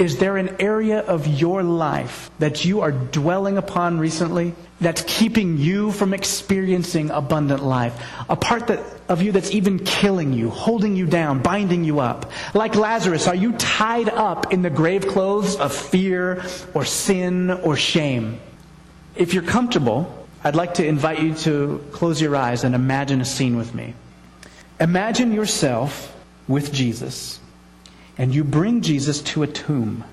Is 0.00 0.16
there 0.16 0.38
an 0.38 0.56
area 0.60 1.00
of 1.00 1.26
your 1.26 1.62
life 1.62 2.30
that 2.38 2.64
you 2.64 2.80
are 2.80 2.90
dwelling 2.90 3.58
upon 3.58 3.98
recently 3.98 4.54
that's 4.80 5.04
keeping 5.06 5.58
you 5.58 5.92
from 5.92 6.14
experiencing 6.14 7.10
abundant 7.10 7.62
life? 7.62 8.02
A 8.26 8.34
part 8.34 8.68
that, 8.68 8.80
of 9.10 9.20
you 9.20 9.30
that's 9.30 9.50
even 9.50 9.78
killing 9.78 10.32
you, 10.32 10.48
holding 10.48 10.96
you 10.96 11.04
down, 11.04 11.42
binding 11.42 11.84
you 11.84 12.00
up? 12.00 12.32
Like 12.54 12.76
Lazarus, 12.76 13.26
are 13.26 13.34
you 13.34 13.52
tied 13.52 14.08
up 14.08 14.54
in 14.54 14.62
the 14.62 14.70
grave 14.70 15.06
clothes 15.06 15.56
of 15.56 15.70
fear 15.70 16.42
or 16.72 16.86
sin 16.86 17.50
or 17.50 17.76
shame? 17.76 18.40
If 19.16 19.34
you're 19.34 19.42
comfortable, 19.42 20.26
I'd 20.42 20.56
like 20.56 20.74
to 20.74 20.86
invite 20.86 21.20
you 21.20 21.34
to 21.44 21.84
close 21.92 22.22
your 22.22 22.34
eyes 22.36 22.64
and 22.64 22.74
imagine 22.74 23.20
a 23.20 23.26
scene 23.26 23.58
with 23.58 23.74
me. 23.74 23.92
Imagine 24.80 25.34
yourself 25.34 26.16
with 26.48 26.72
Jesus 26.72 27.38
and 28.20 28.34
you 28.34 28.44
bring 28.44 28.82
Jesus 28.82 29.22
to 29.22 29.42
a 29.42 29.46
tomb. 29.46 30.04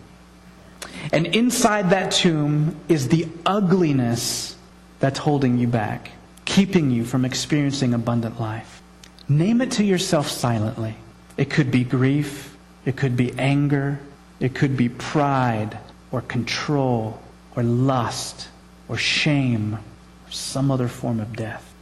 And 1.11 1.27
inside 1.35 1.89
that 1.89 2.13
tomb 2.13 2.79
is 2.87 3.09
the 3.09 3.27
ugliness 3.45 4.55
that's 4.99 5.19
holding 5.19 5.57
you 5.57 5.67
back, 5.67 6.11
keeping 6.45 6.89
you 6.89 7.03
from 7.03 7.25
experiencing 7.25 7.93
abundant 7.93 8.39
life. 8.39 8.81
Name 9.27 9.59
it 9.59 9.71
to 9.71 9.83
yourself 9.83 10.29
silently. 10.29 10.95
It 11.35 11.49
could 11.49 11.69
be 11.69 11.83
grief, 11.83 12.55
it 12.85 12.95
could 12.95 13.17
be 13.17 13.33
anger, 13.37 13.99
it 14.39 14.55
could 14.55 14.77
be 14.77 14.87
pride 14.87 15.77
or 16.09 16.21
control 16.21 17.21
or 17.57 17.63
lust 17.63 18.47
or 18.87 18.95
shame 18.95 19.73
or 19.73 20.31
some 20.31 20.71
other 20.71 20.87
form 20.87 21.19
of 21.19 21.35
death. 21.35 21.73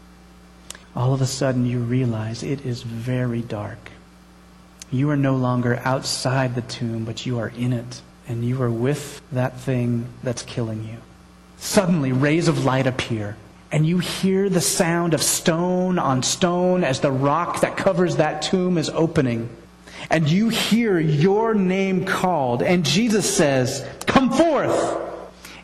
All 0.96 1.14
of 1.14 1.22
a 1.22 1.28
sudden, 1.28 1.68
you 1.68 1.82
realize 1.82 2.42
it 2.42 2.66
is 2.66 2.82
very 2.82 3.44
dark. 3.44 3.92
You 4.92 5.10
are 5.10 5.18
no 5.18 5.36
longer 5.36 5.82
outside 5.84 6.56
the 6.56 6.62
tomb, 6.62 7.06
but 7.06 7.26
you 7.26 7.40
are 7.40 7.50
in 7.50 7.74
it. 7.74 8.02
And 8.28 8.44
you 8.44 8.62
are 8.62 8.72
with 8.72 9.22
that 9.32 9.60
thing 9.60 10.08
that's 10.24 10.44
killing 10.44 10.84
you. 10.84 10.98
Suddenly, 11.58 12.12
rays 12.12 12.48
of 12.48 12.66
light 12.66 12.88
appear. 12.88 13.38
And 13.72 13.86
you 13.86 14.00
hear 14.00 14.50
the 14.50 14.62
sound 14.62 15.14
of 15.14 15.22
stone 15.22 16.00
on 16.00 16.24
stone 16.24 16.84
as 16.84 17.00
the 17.02 17.12
rock 17.12 17.62
that 17.62 17.78
covers 17.78 18.18
that 18.18 18.42
tomb 18.42 18.78
is 18.78 18.90
opening. 18.90 19.50
And 20.10 20.30
you 20.30 20.50
hear 20.50 21.00
your 21.00 21.54
name 21.54 22.06
called. 22.06 22.62
And 22.62 22.86
Jesus 22.86 23.32
says, 23.32 23.88
Come 24.06 24.32
forth. 24.32 25.02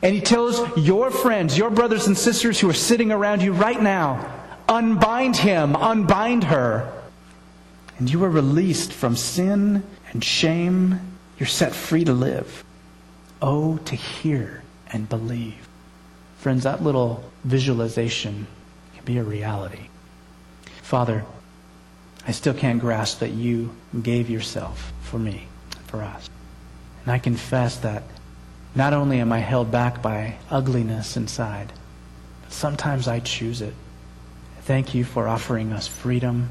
And 0.02 0.16
he 0.16 0.22
tells 0.22 0.78
your 0.78 1.12
friends, 1.12 1.58
your 1.58 1.70
brothers 1.70 2.08
and 2.08 2.18
sisters 2.18 2.60
who 2.60 2.70
are 2.70 2.74
sitting 2.74 3.12
around 3.12 3.44
you 3.44 3.54
right 3.54 3.80
now, 3.80 4.34
unbind 4.68 5.38
him, 5.38 5.76
unbind 5.76 6.46
her 6.46 7.01
and 8.02 8.10
you 8.10 8.24
are 8.24 8.32
released 8.32 8.92
from 8.92 9.16
sin 9.16 9.84
and 10.12 10.24
shame. 10.24 11.00
You're 11.38 11.46
set 11.46 11.76
free 11.76 12.04
to 12.06 12.14
live. 12.14 12.64
Oh, 13.44 13.78
to 13.86 13.96
hear 13.96 14.64
and 14.92 15.08
believe. 15.08 15.70
Friends, 16.40 16.64
that 16.64 16.82
little 16.82 17.24
visualization 17.44 18.48
can 18.96 19.06
be 19.06 19.20
a 19.20 19.24
reality. 19.24 19.90
Father, 20.82 21.24
I 22.28 22.32
still 22.32 22.56
can't 22.56 22.82
grasp 22.82 23.20
that 23.20 23.34
you 23.34 23.70
gave 24.02 24.32
yourself 24.32 24.92
for 25.04 25.20
me, 25.20 25.46
for 25.86 26.02
us. 26.02 26.28
And 27.04 27.14
I 27.14 27.20
confess 27.20 27.78
that 27.78 28.02
not 28.74 28.94
only 28.94 29.20
am 29.20 29.32
I 29.32 29.42
held 29.42 29.70
back 29.70 30.02
by 30.02 30.38
ugliness 30.50 31.18
inside, 31.18 31.72
but 32.42 32.52
sometimes 32.52 33.08
I 33.08 33.20
choose 33.20 33.62
it. 33.62 33.76
Thank 34.62 34.96
you 34.96 35.04
for 35.04 35.28
offering 35.28 35.72
us 35.72 35.86
freedom 35.86 36.50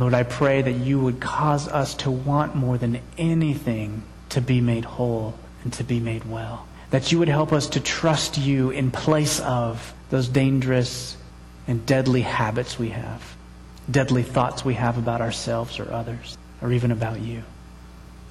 Lord, 0.00 0.14
I 0.14 0.22
pray 0.22 0.62
that 0.62 0.72
you 0.72 0.98
would 0.98 1.20
cause 1.20 1.68
us 1.68 1.94
to 1.96 2.10
want 2.10 2.54
more 2.54 2.78
than 2.78 3.02
anything 3.18 4.02
to 4.30 4.40
be 4.40 4.62
made 4.62 4.86
whole 4.86 5.34
and 5.62 5.70
to 5.74 5.84
be 5.84 6.00
made 6.00 6.24
well. 6.24 6.66
That 6.88 7.12
you 7.12 7.18
would 7.18 7.28
help 7.28 7.52
us 7.52 7.68
to 7.68 7.80
trust 7.80 8.38
you 8.38 8.70
in 8.70 8.90
place 8.90 9.40
of 9.40 9.92
those 10.08 10.26
dangerous 10.26 11.18
and 11.66 11.84
deadly 11.84 12.22
habits 12.22 12.78
we 12.78 12.88
have, 12.88 13.36
deadly 13.90 14.22
thoughts 14.22 14.64
we 14.64 14.72
have 14.72 14.96
about 14.96 15.20
ourselves 15.20 15.78
or 15.78 15.92
others, 15.92 16.38
or 16.62 16.72
even 16.72 16.92
about 16.92 17.20
you. 17.20 17.42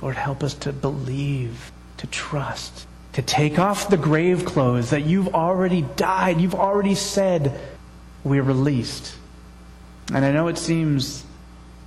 Lord, 0.02 0.16
help 0.16 0.44
us 0.44 0.56
to 0.56 0.74
believe, 0.74 1.72
to 1.98 2.08
trust, 2.08 2.88
to 3.14 3.22
take 3.22 3.60
off 3.60 3.92
the 3.92 3.98
grave 3.98 4.44
clothes 4.44 4.90
that 4.90 5.06
you've 5.06 5.36
already 5.36 5.84
died, 5.84 6.42
you've 6.42 6.56
already 6.56 6.96
said 6.96 7.60
we're 8.24 8.42
released. 8.42 9.16
And 10.12 10.26
I 10.26 10.32
know 10.32 10.48
it 10.48 10.58
seems 10.58 11.26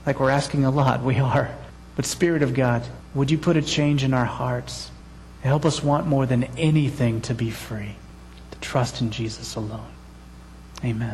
like 0.07 0.21
we're 0.21 0.31
asking 0.31 0.65
a 0.65 0.71
lot. 0.71 1.03
We 1.13 1.19
are. 1.19 1.51
But, 1.95 2.07
Spirit 2.07 2.43
of 2.43 2.55
God, 2.55 2.83
would 3.15 3.31
you 3.31 3.37
put 3.37 3.57
a 3.57 3.63
change 3.63 4.03
in 4.03 4.15
our 4.15 4.25
hearts? 4.25 4.91
Help 5.43 5.67
us 5.67 5.83
want 5.83 6.07
more 6.07 6.25
than 6.25 6.45
anything 6.57 7.21
to 7.23 7.35
be 7.35 7.51
free, 7.51 7.97
to 8.53 8.59
trust 8.61 9.01
in 9.01 9.11
Jesus 9.11 9.57
alone. 9.57 9.93
Amen. 10.85 11.11